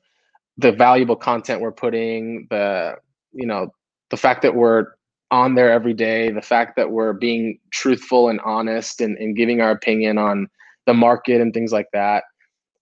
the 0.56 0.72
valuable 0.72 1.16
content 1.16 1.60
we're 1.60 1.72
putting, 1.72 2.46
the 2.50 2.96
you 3.32 3.46
know, 3.46 3.72
the 4.10 4.16
fact 4.16 4.42
that 4.42 4.54
we're 4.54 4.86
on 5.30 5.54
there 5.54 5.70
every 5.70 5.94
day, 5.94 6.30
the 6.30 6.42
fact 6.42 6.76
that 6.76 6.90
we're 6.90 7.12
being 7.12 7.58
truthful 7.70 8.28
and 8.28 8.40
honest 8.40 9.00
and, 9.00 9.16
and 9.18 9.36
giving 9.36 9.60
our 9.60 9.70
opinion 9.70 10.18
on 10.18 10.48
the 10.86 10.94
market 10.94 11.40
and 11.40 11.52
things 11.52 11.72
like 11.72 11.88
that. 11.92 12.24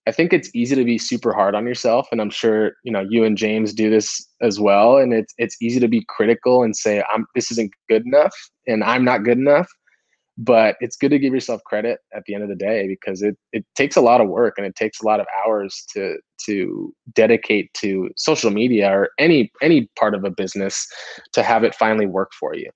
I 0.09 0.13
think 0.13 0.33
it's 0.33 0.51
easy 0.55 0.77
to 0.77 0.85
be 0.85 0.99
super 0.99 1.33
hard 1.33 1.57
on 1.57 1.67
yourself. 1.67 2.07
And 2.13 2.21
I'm 2.21 2.31
sure, 2.31 2.73
you 2.85 2.93
know, 2.93 3.05
you 3.09 3.25
and 3.25 3.37
James 3.37 3.75
do 3.75 3.91
this 3.91 4.25
as 4.41 4.61
well. 4.61 4.99
And 4.99 5.13
it's 5.13 5.35
it's 5.39 5.61
easy 5.61 5.81
to 5.81 5.89
be 5.89 6.05
critical 6.09 6.63
and 6.63 6.77
say, 6.77 7.03
I'm 7.13 7.27
this 7.35 7.51
isn't 7.51 7.73
good 7.89 8.07
enough 8.07 8.35
and 8.69 8.85
I'm 8.85 9.05
not 9.05 9.25
good 9.25 9.39
enough 9.39 9.69
but 10.38 10.77
it's 10.81 10.96
good 10.96 11.11
to 11.11 11.18
give 11.18 11.33
yourself 11.33 11.62
credit 11.64 12.01
at 12.14 12.22
the 12.27 12.35
end 12.35 12.42
of 12.42 12.49
the 12.49 12.57
day 12.57 12.87
because 12.87 13.22
it 13.22 13.37
it 13.53 13.64
takes 13.75 13.96
a 13.96 14.01
lot 14.01 14.20
of 14.20 14.29
work 14.29 14.55
and 14.57 14.66
it 14.66 14.75
takes 14.75 15.01
a 15.01 15.07
lot 15.07 15.20
of 15.20 15.27
hours 15.44 15.85
to 15.92 16.16
to 16.44 16.92
dedicate 17.14 17.72
to 17.75 18.11
social 18.16 18.51
media 18.51 18.90
or 18.90 19.11
any 19.18 19.51
any 19.62 19.88
part 19.99 20.14
of 20.14 20.25
a 20.25 20.31
business 20.31 20.87
to 21.33 21.42
have 21.42 21.64
it 21.64 21.75
finally 21.75 22.07
work 22.07 22.31
for 22.38 22.55
you 22.55 22.70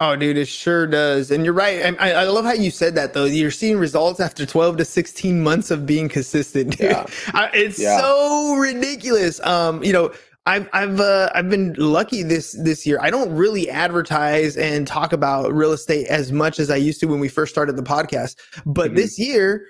Oh, 0.00 0.14
dude, 0.14 0.38
it 0.38 0.46
sure 0.46 0.86
does. 0.86 1.32
And 1.32 1.44
you're 1.44 1.52
right. 1.52 1.84
I, 1.98 2.12
I 2.12 2.24
love 2.24 2.44
how 2.44 2.52
you 2.52 2.70
said 2.70 2.94
that, 2.94 3.14
though. 3.14 3.24
You're 3.24 3.50
seeing 3.50 3.78
results 3.78 4.20
after 4.20 4.46
12 4.46 4.76
to 4.76 4.84
16 4.84 5.42
months 5.42 5.72
of 5.72 5.86
being 5.86 6.08
consistent. 6.08 6.70
Dude. 6.78 6.90
Yeah. 6.90 7.06
it's 7.52 7.80
yeah. 7.80 7.98
so 7.98 8.54
ridiculous. 8.54 9.40
Um, 9.44 9.82
you 9.82 9.92
know, 9.92 10.12
I've 10.48 10.66
I've 10.72 10.98
uh, 10.98 11.28
I've 11.34 11.50
been 11.50 11.74
lucky 11.76 12.22
this 12.22 12.52
this 12.52 12.86
year. 12.86 12.98
I 13.02 13.10
don't 13.10 13.30
really 13.34 13.68
advertise 13.68 14.56
and 14.56 14.86
talk 14.86 15.12
about 15.12 15.52
real 15.52 15.72
estate 15.72 16.06
as 16.06 16.32
much 16.32 16.58
as 16.58 16.70
I 16.70 16.76
used 16.76 17.00
to 17.00 17.06
when 17.06 17.20
we 17.20 17.28
first 17.28 17.52
started 17.52 17.76
the 17.76 17.82
podcast. 17.82 18.36
But 18.64 18.86
mm-hmm. 18.86 18.96
this 18.96 19.18
year, 19.18 19.66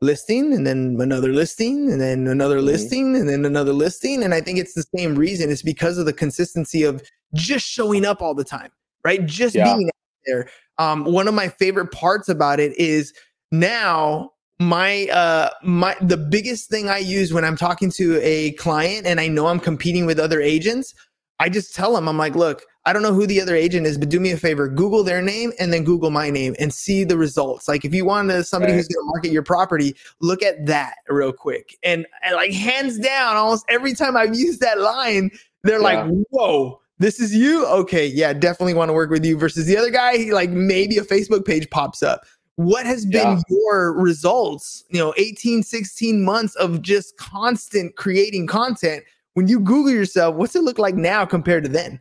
listing 0.00 0.52
and 0.52 0.66
then 0.66 0.96
another 0.98 1.32
listing 1.32 1.92
and 1.92 2.00
then 2.00 2.26
another 2.26 2.56
mm-hmm. 2.56 2.66
listing 2.66 3.16
and 3.16 3.28
then 3.28 3.44
another 3.44 3.72
listing, 3.72 4.24
and 4.24 4.34
I 4.34 4.40
think 4.40 4.58
it's 4.58 4.74
the 4.74 4.84
same 4.96 5.14
reason. 5.14 5.48
It's 5.48 5.62
because 5.62 5.96
of 5.96 6.06
the 6.06 6.12
consistency 6.12 6.82
of 6.82 7.08
just 7.32 7.64
showing 7.64 8.04
up 8.04 8.20
all 8.20 8.34
the 8.34 8.44
time, 8.44 8.72
right? 9.04 9.24
Just 9.26 9.54
yeah. 9.54 9.76
being 9.76 9.88
there. 10.26 10.48
Um, 10.78 11.04
one 11.04 11.28
of 11.28 11.34
my 11.34 11.48
favorite 11.50 11.92
parts 11.92 12.28
about 12.28 12.58
it 12.58 12.76
is 12.76 13.12
now 13.52 14.32
my 14.58 15.06
uh 15.08 15.50
my 15.62 15.94
the 16.00 16.16
biggest 16.16 16.70
thing 16.70 16.88
i 16.88 16.96
use 16.96 17.32
when 17.32 17.44
i'm 17.44 17.56
talking 17.56 17.90
to 17.90 18.18
a 18.22 18.52
client 18.52 19.06
and 19.06 19.20
i 19.20 19.28
know 19.28 19.46
i'm 19.48 19.60
competing 19.60 20.06
with 20.06 20.18
other 20.18 20.40
agents 20.40 20.94
i 21.40 21.48
just 21.48 21.74
tell 21.74 21.94
them 21.94 22.08
i'm 22.08 22.16
like 22.16 22.34
look 22.34 22.62
i 22.86 22.92
don't 22.92 23.02
know 23.02 23.12
who 23.12 23.26
the 23.26 23.38
other 23.38 23.54
agent 23.54 23.86
is 23.86 23.98
but 23.98 24.08
do 24.08 24.18
me 24.18 24.30
a 24.30 24.36
favor 24.36 24.66
google 24.66 25.04
their 25.04 25.20
name 25.20 25.52
and 25.60 25.74
then 25.74 25.84
google 25.84 26.10
my 26.10 26.30
name 26.30 26.56
and 26.58 26.72
see 26.72 27.04
the 27.04 27.18
results 27.18 27.68
like 27.68 27.84
if 27.84 27.94
you 27.94 28.06
want 28.06 28.30
to 28.30 28.42
somebody 28.42 28.72
right. 28.72 28.78
who's 28.78 28.88
going 28.88 29.04
to 29.04 29.10
market 29.12 29.30
your 29.30 29.42
property 29.42 29.94
look 30.20 30.42
at 30.42 30.64
that 30.64 30.96
real 31.08 31.34
quick 31.34 31.76
and, 31.82 32.06
and, 32.22 32.34
like 32.34 32.52
hands 32.52 32.98
down 32.98 33.36
almost 33.36 33.62
every 33.68 33.92
time 33.92 34.16
i've 34.16 34.34
used 34.34 34.60
that 34.60 34.80
line 34.80 35.30
they're 35.64 35.82
yeah. 35.82 36.02
like 36.04 36.10
whoa 36.30 36.80
this 36.98 37.20
is 37.20 37.34
you 37.34 37.66
okay 37.66 38.06
yeah 38.06 38.32
definitely 38.32 38.72
want 38.72 38.88
to 38.88 38.94
work 38.94 39.10
with 39.10 39.22
you 39.22 39.36
versus 39.36 39.66
the 39.66 39.76
other 39.76 39.90
guy 39.90 40.16
he, 40.16 40.32
like 40.32 40.48
maybe 40.48 40.96
a 40.96 41.02
facebook 41.02 41.44
page 41.44 41.68
pops 41.68 42.02
up 42.02 42.22
what 42.56 42.86
has 42.86 43.04
been 43.04 43.36
yeah. 43.36 43.40
your 43.48 43.92
results 43.92 44.84
you 44.90 44.98
know 44.98 45.14
18 45.16 45.62
16 45.62 46.24
months 46.24 46.54
of 46.56 46.82
just 46.82 47.16
constant 47.16 47.96
creating 47.96 48.46
content? 48.46 49.04
When 49.34 49.48
you 49.48 49.60
google 49.60 49.92
yourself 49.92 50.34
what's 50.34 50.56
it 50.56 50.62
look 50.62 50.78
like 50.78 50.94
now 50.94 51.24
compared 51.24 51.64
to 51.64 51.70
then? 51.70 52.00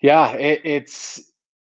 Yeah 0.00 0.32
it, 0.32 0.60
it's 0.64 1.20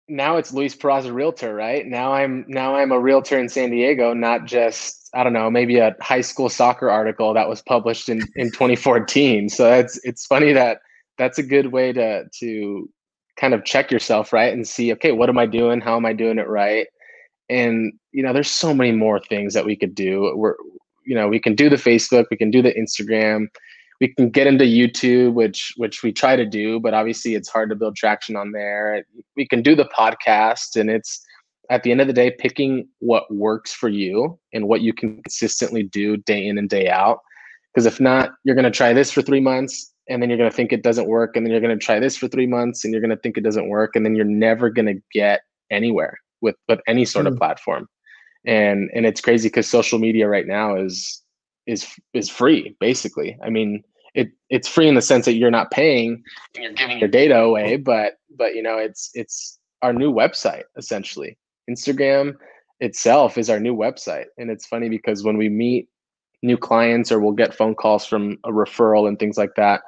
now 0.10 0.38
it's 0.38 0.54
luis 0.54 0.76
peraza 0.76 1.14
realtor 1.14 1.54
right? 1.54 1.86
Now 1.86 2.14
i'm 2.14 2.46
now 2.48 2.76
i'm 2.76 2.92
a 2.92 3.00
realtor 3.00 3.40
in 3.40 3.50
san 3.50 3.70
diego 3.70 4.14
not 4.14 4.46
just 4.46 5.10
i 5.14 5.24
don't 5.24 5.34
know 5.34 5.50
maybe 5.50 5.78
a 5.78 5.96
high 6.02 6.22
school 6.22 6.50
soccer 6.50 6.90
article 6.90 7.34
that 7.34 7.48
was 7.48 7.62
published 7.62 8.10
in 8.10 8.22
in 8.36 8.52
2014 8.52 9.50
so 9.50 9.72
it's 9.74 10.00
it's 10.04 10.26
funny 10.26 10.54
that 10.54 10.80
that's 11.18 11.38
a 11.38 11.44
good 11.44 11.68
way 11.68 11.92
to 11.92 12.26
to 12.40 12.90
kind 13.40 13.54
of 13.54 13.64
check 13.66 13.92
yourself 13.92 14.34
right 14.34 14.54
and 14.54 14.68
see 14.68 14.92
okay 14.94 15.12
what 15.12 15.30
am 15.30 15.38
i 15.38 15.46
doing? 15.46 15.82
How 15.82 15.96
am 15.96 16.06
i 16.06 16.14
doing 16.14 16.40
it 16.40 16.48
right? 16.48 16.88
And 17.50 17.94
you 18.12 18.24
know 18.24 18.34
there's 18.34 18.52
so 18.52 18.74
many 18.74 18.92
more 18.92 19.20
things 19.20 19.54
that 19.54 19.66
we 19.66 19.76
could 19.76 19.96
do. 19.96 20.34
We're 20.36 20.56
you 21.08 21.16
know 21.16 21.28
we 21.28 21.40
can 21.40 21.56
do 21.56 21.70
the 21.70 21.78
facebook 21.78 22.26
we 22.30 22.38
can 22.38 22.52
do 22.52 22.62
the 22.62 22.74
instagram 22.74 23.48
we 24.02 24.14
can 24.14 24.30
get 24.30 24.46
into 24.46 24.66
youtube 24.66 25.34
which 25.34 25.74
which 25.78 26.04
we 26.04 26.12
try 26.12 26.36
to 26.36 26.46
do 26.46 26.80
but 26.80 26.94
obviously 26.94 27.34
it's 27.34 27.50
hard 27.50 27.70
to 27.70 27.76
build 27.76 27.96
traction 27.96 28.36
on 28.36 28.52
there. 28.52 29.04
We 29.36 29.48
can 29.48 29.64
do 29.64 29.76
the 29.76 29.90
podcast 29.98 30.80
and 30.80 30.90
it's 30.90 31.24
at 31.70 31.84
the 31.84 31.92
end 31.92 32.02
of 32.02 32.08
the 32.08 32.14
day 32.14 32.32
picking 32.38 32.88
what 33.00 33.34
works 33.34 33.74
for 33.74 33.90
you 33.90 34.38
and 34.54 34.68
what 34.68 34.82
you 34.82 34.94
can 34.94 35.22
consistently 35.24 35.84
do 35.84 36.18
day 36.18 36.46
in 36.46 36.58
and 36.58 36.70
day 36.70 36.88
out. 36.90 37.20
Because 37.74 37.86
if 37.86 38.00
not 38.00 38.32
you're 38.44 38.56
going 38.56 38.66
to 38.66 38.72
try 38.72 38.94
this 38.94 39.12
for 39.12 39.22
three 39.22 39.42
months 39.42 39.94
and 40.10 40.22
then 40.22 40.30
you're 40.30 40.38
going 40.38 40.50
to 40.50 40.56
think 40.56 40.72
it 40.72 40.84
doesn't 40.84 41.08
work 41.08 41.36
and 41.36 41.46
then 41.46 41.52
you're 41.52 41.62
going 41.62 41.78
to 41.78 41.84
try 41.84 42.00
this 42.00 42.18
for 42.18 42.28
three 42.28 42.48
months 42.48 42.84
and 42.84 42.94
you're 42.94 43.02
going 43.02 43.12
to 43.12 43.18
think 43.18 43.38
it 43.38 43.44
doesn't 43.44 43.70
work 43.70 43.96
and 43.96 44.06
then 44.06 44.16
you're 44.16 44.26
never 44.26 44.70
going 44.70 44.86
to 44.86 45.02
get 45.12 45.42
anywhere 45.70 46.18
with 46.42 46.56
with 46.68 46.80
any 46.88 47.06
sort 47.06 47.26
mm. 47.26 47.30
of 47.30 47.38
platform. 47.38 47.88
And 48.46 48.90
and 48.94 49.06
it's 49.06 49.22
crazy 49.22 49.50
because 49.50 49.68
social 49.68 50.00
media 50.00 50.28
right 50.28 50.48
now 50.48 50.76
is 50.76 51.22
is 51.66 51.88
is 52.14 52.30
free 52.30 52.76
basically. 52.80 53.38
I 53.44 53.50
mean 53.50 53.84
it 54.14 54.30
it's 54.50 54.68
free 54.68 54.88
in 54.88 54.96
the 54.96 55.02
sense 55.02 55.26
that 55.26 55.34
you're 55.34 55.52
not 55.52 55.72
paying 55.72 56.24
and 56.56 56.64
you're 56.64 56.74
giving 56.74 57.00
your 57.00 57.10
data 57.10 57.38
away 57.38 57.78
but 57.78 58.14
but 58.38 58.56
you 58.56 58.64
know 58.64 58.78
it's 58.78 59.12
it's 59.14 59.60
our 59.82 59.94
new 59.94 60.12
website 60.14 60.64
essentially. 60.78 61.38
Instagram 61.70 62.36
itself 62.80 63.38
is 63.38 63.50
our 63.50 63.60
new 63.60 63.76
website. 63.76 64.26
And 64.38 64.50
it's 64.50 64.66
funny 64.66 64.90
because 64.90 65.24
when 65.24 65.38
we 65.38 65.50
meet 65.50 65.90
new 66.44 66.58
clients 66.58 67.12
or 67.12 67.20
we'll 67.20 67.34
get 67.34 67.54
phone 67.54 67.76
calls 67.76 68.06
from 68.06 68.38
a 68.44 68.50
referral 68.50 69.08
and 69.08 69.18
things 69.20 69.38
like 69.38 69.56
that 69.56 69.82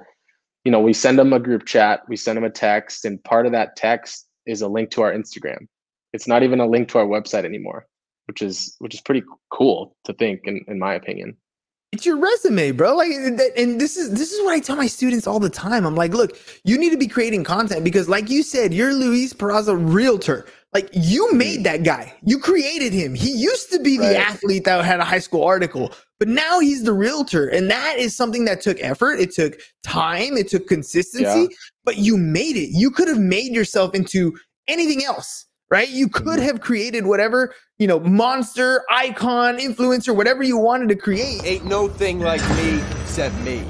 you 0.65 0.71
know, 0.71 0.79
we 0.79 0.93
send 0.93 1.17
them 1.17 1.33
a 1.33 1.39
group 1.39 1.65
chat, 1.65 2.01
we 2.07 2.15
send 2.15 2.38
them 2.38 2.43
a 2.43 2.49
text, 2.49 3.05
and 3.05 3.23
part 3.23 3.45
of 3.45 3.51
that 3.53 3.75
text 3.75 4.27
is 4.45 4.62
a 4.62 4.67
link 4.67 4.91
to 4.91 5.01
our 5.01 5.13
Instagram. 5.13 5.67
It's 6.13 6.27
not 6.27 6.43
even 6.43 6.59
a 6.59 6.67
link 6.67 6.89
to 6.89 6.97
our 6.97 7.05
website 7.05 7.45
anymore, 7.45 7.85
which 8.27 8.41
is 8.41 8.75
which 8.79 8.93
is 8.93 9.01
pretty 9.01 9.23
cool 9.51 9.95
to 10.05 10.13
think, 10.13 10.41
in, 10.43 10.63
in 10.67 10.79
my 10.79 10.93
opinion. 10.93 11.38
It's 11.91 12.05
your 12.05 12.17
resume, 12.17 12.71
bro. 12.71 12.95
Like, 12.95 13.12
and 13.12 13.81
this 13.81 13.97
is 13.97 14.12
this 14.12 14.31
is 14.31 14.43
what 14.43 14.53
I 14.53 14.59
tell 14.59 14.75
my 14.75 14.88
students 14.88 15.27
all 15.27 15.39
the 15.39 15.49
time. 15.49 15.85
I'm 15.85 15.95
like, 15.95 16.13
look, 16.13 16.38
you 16.63 16.77
need 16.77 16.91
to 16.91 16.97
be 16.97 17.07
creating 17.07 17.43
content 17.43 17.83
because, 17.83 18.09
like 18.09 18.29
you 18.29 18.43
said, 18.43 18.73
you're 18.73 18.93
Luis 18.93 19.33
Peraza, 19.33 19.75
realtor. 19.75 20.45
Like, 20.71 20.89
you 20.93 21.34
made 21.34 21.63
that 21.63 21.84
guy. 21.84 22.13
You 22.23 22.38
created 22.38 22.93
him. 22.93 23.15
He 23.15 23.32
used 23.32 23.71
to 23.71 23.79
be 23.79 23.97
the 23.97 24.03
right. 24.03 24.15
athlete 24.17 24.65
that 24.65 24.86
had 24.86 24.99
a 24.99 25.03
high 25.03 25.19
school 25.19 25.43
article, 25.43 25.91
but 26.19 26.27
now 26.27 26.60
he's 26.60 26.84
the 26.84 26.93
realtor. 26.93 27.47
And 27.47 27.71
that 27.71 27.97
is 27.97 28.15
something 28.15 28.45
that 28.45 28.62
took 28.62 28.77
effort. 28.79 29.19
It 29.19 29.32
took 29.32 29.60
time. 29.84 30.38
It 30.38 30.47
took 30.47 30.67
consistency, 30.67 31.41
yeah. 31.41 31.58
but 31.86 31.97
you 31.97 32.17
made 32.17 32.55
it. 32.55 32.69
You 32.69 32.91
could 32.91 33.08
have 33.08 33.17
made 33.17 33.51
yourself 33.51 33.95
into 33.95 34.38
anything 34.67 35.03
else, 35.03 35.47
right? 35.71 35.89
You 35.89 36.08
could 36.08 36.25
mm-hmm. 36.25 36.43
have 36.43 36.62
created 36.62 37.08
whatever, 37.08 37.55
you 37.79 37.88
know, 37.88 37.99
monster, 37.99 38.84
icon, 38.91 39.58
influencer, 39.58 40.15
whatever 40.15 40.43
you 40.43 40.58
wanted 40.58 40.89
to 40.89 40.95
create. 40.95 41.43
Ain't 41.45 41.65
no 41.65 41.88
thing 41.88 42.19
like 42.19 42.47
me 42.58 42.79
except 43.01 43.34
me. 43.39 43.63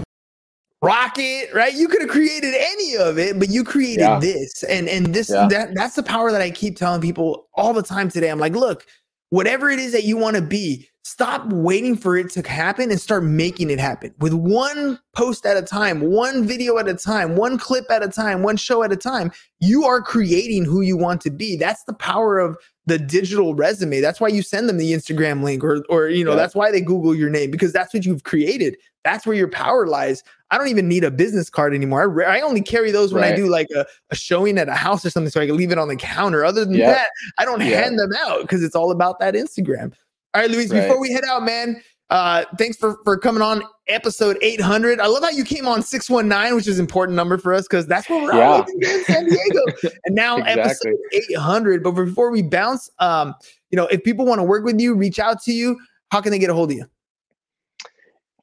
Rocket, 0.82 1.50
right? 1.54 1.74
You 1.74 1.88
could 1.88 2.02
have 2.02 2.10
created 2.10 2.54
any 2.58 2.96
of 2.96 3.18
it, 3.20 3.38
but 3.38 3.50
you 3.50 3.64
created 3.64 4.02
Yeah. 4.02 4.20
this. 4.20 4.64
And 4.64 4.88
and 4.88 5.14
this 5.14 5.30
Yeah. 5.30 5.48
that 5.50 5.76
that's 5.76 5.96
the 5.96 6.04
power 6.04 6.32
that 6.32 6.42
I 6.42 6.50
keep 6.52 6.78
telling 6.78 7.02
people 7.02 7.48
all 7.56 7.74
the 7.74 7.84
time 7.84 8.10
today. 8.10 8.30
I'm 8.30 8.40
like, 8.40 8.56
look, 8.56 8.86
whatever 9.30 9.70
it 9.70 9.80
is 9.80 9.92
that 9.92 10.06
you 10.06 10.18
want 10.18 10.36
to 10.38 10.42
be, 10.42 10.88
stop 11.04 11.46
waiting 11.52 11.96
for 11.98 12.16
it 12.18 12.30
to 12.30 12.48
happen 12.48 12.92
and 12.92 13.00
start 13.02 13.24
making 13.24 13.70
it 13.70 13.80
happen 13.80 14.14
with 14.20 14.34
one 14.34 15.00
post 15.16 15.46
at 15.46 15.58
a 15.58 15.62
time, 15.62 16.02
one 16.02 16.46
video 16.48 16.78
at 16.78 16.88
a 16.88 16.94
time, 16.94 17.36
one 17.36 17.58
clip 17.58 17.86
at 17.92 18.04
a 18.04 18.08
time, 18.08 18.42
one 18.44 18.56
show 18.58 18.84
at 18.84 18.92
a 18.92 18.98
time. 18.98 19.32
You 19.60 19.86
are 19.86 20.02
creating 20.02 20.66
who 20.66 20.82
you 20.82 20.96
want 20.98 21.20
to 21.22 21.30
be. 21.32 21.58
That's 21.58 21.84
the 21.86 21.94
power 21.94 22.40
of 22.40 22.58
the 22.86 22.98
digital 22.98 23.54
resume. 23.54 24.00
That's 24.02 24.20
why 24.22 24.30
you 24.30 24.42
send 24.42 24.70
them 24.70 24.78
the 24.78 24.94
Instagram 24.94 25.44
link 25.44 25.64
or 25.64 25.84
or 25.90 26.08
you 26.08 26.24
know, 26.24 26.32
Yeah. 26.32 26.38
that's 26.38 26.56
why 26.56 26.72
they 26.72 26.82
Google 26.82 27.14
your 27.14 27.30
name 27.30 27.52
because 27.52 27.74
that's 27.74 27.94
what 27.94 28.06
you've 28.06 28.24
created. 28.24 28.78
That's 29.04 29.26
where 29.26 29.36
your 29.36 29.50
power 29.50 29.86
lies. 29.88 30.24
I 30.52 30.58
don't 30.58 30.68
even 30.70 30.88
need 30.88 31.04
a 31.04 31.12
business 31.12 31.50
card 31.50 31.74
anymore. 31.76 32.02
I, 32.02 32.06
re- 32.06 32.26
I 32.26 32.42
only 32.42 32.62
carry 32.62 32.92
those 32.92 33.14
when 33.14 33.24
I 33.24 33.36
do 33.36 33.48
like 33.48 33.68
a, 33.76 33.86
a 34.10 34.16
showing 34.16 34.58
at 34.58 34.68
a 34.68 34.74
house 34.74 35.06
or 35.06 35.10
something 35.12 35.30
so 35.30 35.40
I 35.42 35.46
can 35.48 35.56
leave 35.56 35.72
it 35.72 35.78
on 35.78 35.88
the 35.88 35.96
counter. 35.96 36.44
Other 36.44 36.66
than 36.66 36.74
Yeah. 36.74 36.92
that, 36.92 37.08
I 37.38 37.46
don't 37.46 37.62
Yeah. 37.62 37.82
hand 37.84 38.00
them 38.00 38.12
out 38.26 38.42
because 38.42 38.64
it's 38.64 38.76
all 38.76 38.90
about 38.92 39.20
that 39.20 39.36
Instagram. 39.36 39.94
All 40.34 40.42
right, 40.42 40.50
Luis, 40.50 40.72
Right. 40.72 40.82
before 40.82 41.00
we 41.00 41.12
head 41.12 41.24
out, 41.26 41.44
man, 41.44 41.82
uh, 42.10 42.46
thanks 42.58 42.78
for, 42.78 42.98
for 43.04 43.16
coming 43.18 43.44
on 43.44 43.62
episode 43.88 44.38
800. 44.42 45.00
I 45.00 45.06
love 45.06 45.22
how 45.22 45.30
you 45.30 45.44
came 45.44 45.68
on 45.68 45.84
619, 45.84 46.56
which 46.56 46.68
is 46.68 46.80
an 46.80 46.84
important 46.84 47.16
number 47.16 47.38
for 47.38 47.54
us 47.54 47.68
because 47.68 47.86
that's 47.86 48.10
where 48.10 48.24
we're 48.24 48.34
Yeah. 48.36 48.58
at 48.58 48.70
in 48.70 49.04
San 49.06 49.26
Diego. 49.26 49.62
and 50.06 50.16
now 50.16 50.38
Exactly. 50.38 50.62
episode 50.64 50.96
800. 51.14 51.84
But 51.84 51.92
before 51.92 52.32
we 52.32 52.42
bounce, 52.42 52.90
um, 52.98 53.36
you 53.70 53.76
know, 53.76 53.86
if 53.88 54.04
people 54.04 54.26
want 54.26 54.40
to 54.40 54.44
work 54.44 54.66
with 54.66 54.80
you, 54.80 54.96
reach 54.96 55.20
out 55.20 55.44
to 55.44 55.52
you, 55.52 55.78
how 56.12 56.22
can 56.22 56.32
they 56.32 56.40
get 56.40 56.50
a 56.50 56.56
hold 56.56 56.72
of 56.72 56.78
you? 56.78 56.86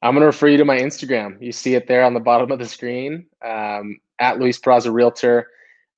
I'm 0.01 0.13
going 0.13 0.21
to 0.21 0.27
refer 0.27 0.47
you 0.47 0.57
to 0.57 0.65
my 0.65 0.77
Instagram. 0.77 1.41
You 1.41 1.51
see 1.51 1.75
it 1.75 1.87
there 1.87 2.03
on 2.03 2.13
the 2.13 2.19
bottom 2.31 2.51
of 2.51 2.59
the 2.59 2.67
screen 2.67 3.25
um, 3.43 3.99
at 4.19 4.39
Luis 4.39 4.59
Peraza 4.59 4.91
Realtor. 4.91 5.47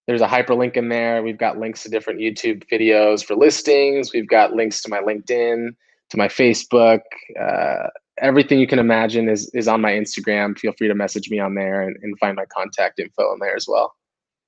There's 0.08 0.22
a 0.22 0.28
hyperlink 0.28 0.76
in 0.76 0.90
there. 0.90 1.22
We've 1.22 1.38
got 1.38 1.60
links 1.60 1.84
to 1.84 1.90
different 1.90 2.20
YouTube 2.20 2.64
videos 2.72 3.24
for 3.24 3.36
listings. 3.36 4.12
We've 4.12 4.28
got 4.28 4.54
links 4.54 4.82
to 4.82 4.90
my 4.90 5.02
LinkedIn, 5.02 5.70
to 6.10 6.18
my 6.18 6.28
Facebook. 6.28 7.02
Uh, 7.40 7.90
everything 8.18 8.60
you 8.60 8.66
can 8.66 8.80
imagine 8.80 9.30
is 9.30 9.52
is 9.54 9.68
on 9.68 9.82
my 9.82 9.92
Instagram. 9.92 10.58
Feel 10.58 10.74
free 10.74 10.88
to 10.88 10.96
message 10.96 11.30
me 11.30 11.40
on 11.40 11.54
there 11.54 11.82
and, 11.82 11.96
and 12.02 12.18
find 12.18 12.36
my 12.36 12.46
contact 12.46 13.00
info 13.00 13.34
in 13.34 13.40
there 13.40 13.56
as 13.56 13.68
well. 13.68 13.94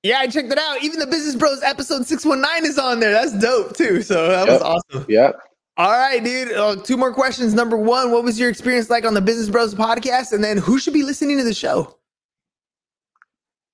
Yeah, 0.04 0.18
I 0.18 0.28
checked 0.28 0.52
it 0.52 0.58
out. 0.58 0.82
Even 0.82 0.98
the 0.98 1.06
Business 1.06 1.36
Bros 1.36 1.62
episode 1.62 2.08
619 2.08 2.68
is 2.68 2.80
on 2.80 3.00
there. 3.00 3.12
That's 3.12 3.38
dope 3.38 3.78
too. 3.78 4.02
So 4.02 4.30
that 4.30 4.48
was 4.48 4.62
awesome. 4.62 5.06
Yep. 5.08 5.40
All 5.82 5.94
right, 5.94 6.24
dude. 6.24 6.52
Uh, 6.52 6.76
two 6.76 6.96
more 6.96 7.12
questions. 7.12 7.56
Number 7.56 7.76
one, 7.76 8.12
what 8.12 8.24
was 8.24 8.40
your 8.40 8.50
experience 8.50 8.92
like 8.92 9.04
on 9.04 9.16
the 9.16 9.22
Business 9.22 9.50
Bros 9.50 9.74
podcast? 9.74 10.32
And 10.32 10.44
then 10.44 10.58
who 10.58 10.78
should 10.78 10.94
be 10.94 11.02
listening 11.02 11.40
to 11.40 11.44
the 11.44 11.56
show? 11.56 11.98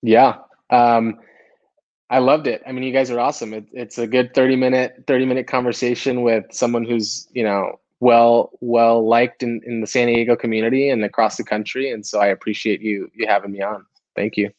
Yeah. 0.02 0.38
Um, 0.70 1.20
I 2.10 2.20
loved 2.20 2.48
it. 2.48 2.64
I 2.66 2.72
mean, 2.72 2.84
you 2.84 2.94
guys 2.94 3.12
are 3.12 3.20
awesome. 3.20 3.54
It, 3.54 3.66
it's 3.74 3.98
a 3.98 4.08
good 4.08 4.34
30 4.34 4.56
minute, 4.56 5.04
30 5.06 5.26
minute 5.26 5.48
conversation 5.48 6.22
with 6.22 6.46
someone 6.50 6.86
who's, 6.86 7.28
you 7.34 7.44
know, 7.44 7.78
well, 8.00 8.52
well 8.62 9.06
liked 9.06 9.44
in, 9.44 9.60
in 9.66 9.82
the 9.82 9.88
San 9.88 10.08
Diego 10.08 10.38
community 10.38 10.90
and 10.90 11.04
across 11.04 11.36
the 11.36 11.44
country. 11.44 11.92
And 11.92 12.06
so 12.06 12.22
I 12.22 12.28
appreciate 12.28 12.80
you, 12.80 13.12
you 13.16 13.28
having 13.28 13.52
me 13.52 13.62
on. 13.62 13.86
Thank 14.16 14.38
you. 14.38 14.50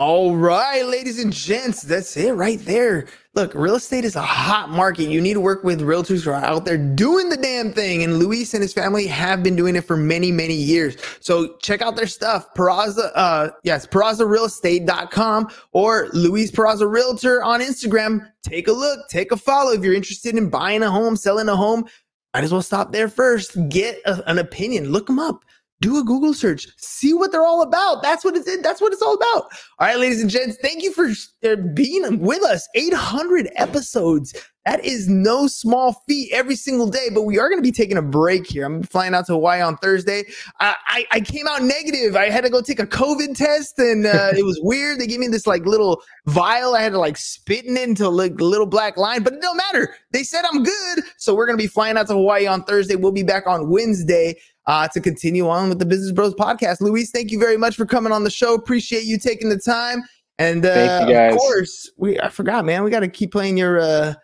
All 0.00 0.36
right, 0.36 0.86
ladies 0.86 1.20
and 1.20 1.32
gents, 1.32 1.82
that's 1.82 2.16
it 2.16 2.30
right 2.30 2.60
there. 2.64 3.08
Look, 3.34 3.52
real 3.52 3.74
estate 3.74 4.04
is 4.04 4.14
a 4.14 4.22
hot 4.22 4.70
market. 4.70 5.08
You 5.10 5.20
need 5.20 5.34
to 5.34 5.40
work 5.40 5.64
with 5.64 5.80
realtors 5.80 6.22
who 6.22 6.30
are 6.30 6.34
out 6.34 6.64
there 6.64 6.78
doing 6.78 7.30
the 7.30 7.36
damn 7.36 7.72
thing. 7.72 8.04
And 8.04 8.20
Luis 8.20 8.54
and 8.54 8.62
his 8.62 8.72
family 8.72 9.08
have 9.08 9.42
been 9.42 9.56
doing 9.56 9.74
it 9.74 9.80
for 9.80 9.96
many, 9.96 10.30
many 10.30 10.54
years. 10.54 10.96
So 11.18 11.56
check 11.62 11.82
out 11.82 11.96
their 11.96 12.06
stuff. 12.06 12.46
Peraza, 12.54 13.10
uh, 13.16 13.50
yes, 13.64 13.88
perazarealestate.com 13.88 15.48
or 15.72 16.10
Luis 16.12 16.52
Peraza 16.52 16.88
Realtor 16.88 17.42
on 17.42 17.60
Instagram. 17.60 18.30
Take 18.44 18.68
a 18.68 18.72
look, 18.72 19.00
take 19.08 19.32
a 19.32 19.36
follow. 19.36 19.72
If 19.72 19.82
you're 19.82 19.94
interested 19.94 20.36
in 20.36 20.48
buying 20.48 20.84
a 20.84 20.92
home, 20.92 21.16
selling 21.16 21.48
a 21.48 21.56
home, 21.56 21.86
might 22.34 22.44
as 22.44 22.52
well 22.52 22.62
stop 22.62 22.92
there 22.92 23.08
first. 23.08 23.56
Get 23.68 24.00
a- 24.06 24.22
an 24.30 24.38
opinion. 24.38 24.90
Look 24.92 25.08
them 25.08 25.18
up. 25.18 25.44
Do 25.80 25.98
a 25.98 26.02
Google 26.02 26.34
search. 26.34 26.66
See 26.76 27.14
what 27.14 27.30
they're 27.30 27.46
all 27.46 27.62
about. 27.62 28.02
That's 28.02 28.24
what 28.24 28.36
it's. 28.36 28.62
That's 28.62 28.80
what 28.80 28.92
it's 28.92 29.02
all 29.02 29.14
about. 29.14 29.44
All 29.78 29.86
right, 29.86 29.98
ladies 29.98 30.20
and 30.20 30.28
gents, 30.28 30.56
thank 30.60 30.82
you 30.82 30.92
for 30.92 31.08
uh, 31.48 31.56
being 31.74 32.18
with 32.18 32.42
us. 32.42 32.68
800 32.74 33.48
episodes. 33.56 34.34
That 34.68 34.84
is 34.84 35.08
no 35.08 35.46
small 35.46 36.02
feat 36.06 36.30
every 36.30 36.54
single 36.54 36.90
day, 36.90 37.08
but 37.14 37.22
we 37.22 37.38
are 37.38 37.48
going 37.48 37.56
to 37.56 37.66
be 37.66 37.72
taking 37.72 37.96
a 37.96 38.02
break 38.02 38.46
here. 38.46 38.66
I'm 38.66 38.82
flying 38.82 39.14
out 39.14 39.24
to 39.28 39.32
Hawaii 39.32 39.62
on 39.62 39.78
Thursday. 39.78 40.24
I, 40.60 40.76
I, 40.86 41.06
I 41.12 41.20
came 41.20 41.48
out 41.48 41.62
negative. 41.62 42.16
I 42.16 42.28
had 42.28 42.44
to 42.44 42.50
go 42.50 42.60
take 42.60 42.78
a 42.78 42.86
COVID 42.86 43.34
test 43.34 43.78
and 43.78 44.04
uh, 44.04 44.32
it 44.36 44.44
was 44.44 44.60
weird. 44.62 44.98
They 44.98 45.06
gave 45.06 45.20
me 45.20 45.28
this 45.28 45.46
like 45.46 45.64
little 45.64 46.02
vial. 46.26 46.74
I 46.74 46.82
had 46.82 46.92
to 46.92 46.98
like 46.98 47.16
spit 47.16 47.64
in 47.64 47.78
it 47.78 47.88
into 47.88 48.10
like 48.10 48.38
a 48.40 48.44
little 48.44 48.66
black 48.66 48.98
line, 48.98 49.22
but 49.22 49.32
it 49.32 49.40
don't 49.40 49.56
matter. 49.56 49.94
They 50.10 50.22
said 50.22 50.44
I'm 50.44 50.62
good. 50.62 50.98
So 51.16 51.34
we're 51.34 51.46
going 51.46 51.56
to 51.56 51.64
be 51.64 51.68
flying 51.68 51.96
out 51.96 52.06
to 52.08 52.12
Hawaii 52.12 52.46
on 52.46 52.62
Thursday. 52.64 52.94
We'll 52.94 53.10
be 53.10 53.22
back 53.22 53.46
on 53.46 53.70
Wednesday 53.70 54.38
uh, 54.68 54.86
to 54.86 55.00
continue 55.00 55.48
on 55.48 55.70
with 55.70 55.80
the 55.80 55.86
Business 55.86 56.12
Bros 56.12 56.34
podcast. 56.34 56.80
Luis, 56.80 57.10
thank 57.10 57.32
you 57.32 57.40
very 57.40 57.56
much 57.56 57.74
for 57.74 57.86
coming 57.86 58.12
on 58.12 58.22
the 58.22 58.30
show. 58.30 58.54
Appreciate 58.54 59.04
you 59.04 59.18
taking 59.18 59.48
the 59.48 59.58
time. 59.58 60.02
And 60.38 60.64
uh, 60.64 60.74
Thank 60.74 61.10
you, 61.10 61.16
of 61.16 61.36
course, 61.36 61.90
we 61.96 62.20
I 62.20 62.28
forgot, 62.28 62.64
man. 62.64 62.84
We 62.84 62.90
got 62.90 63.00
to 63.00 63.08
keep 63.08 63.32
playing 63.32 63.56
your 63.56 63.80
uh, 63.80 64.14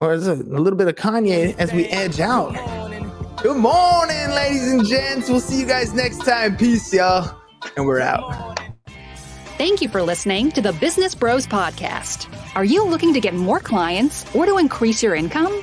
or 0.00 0.14
is 0.14 0.26
it 0.26 0.38
a 0.38 0.42
little 0.42 0.78
bit 0.78 0.88
of 0.88 0.94
Kanye 0.94 1.54
as 1.58 1.72
we 1.72 1.84
edge 1.86 2.20
out. 2.20 2.54
Good 3.42 3.56
morning, 3.56 4.30
ladies 4.30 4.72
and 4.72 4.86
gents. 4.86 5.28
We'll 5.28 5.40
see 5.40 5.60
you 5.60 5.66
guys 5.66 5.92
next 5.92 6.24
time. 6.24 6.56
Peace, 6.56 6.92
y'all, 6.94 7.38
and 7.76 7.84
we're 7.84 8.00
out. 8.00 8.58
Thank 9.58 9.82
you 9.82 9.88
for 9.88 10.02
listening 10.02 10.52
to 10.52 10.62
the 10.62 10.72
Business 10.74 11.14
Bros 11.14 11.46
Podcast. 11.46 12.34
Are 12.54 12.64
you 12.64 12.84
looking 12.84 13.12
to 13.12 13.20
get 13.20 13.34
more 13.34 13.60
clients 13.60 14.34
or 14.34 14.46
to 14.46 14.56
increase 14.56 15.02
your 15.02 15.14
income? 15.14 15.62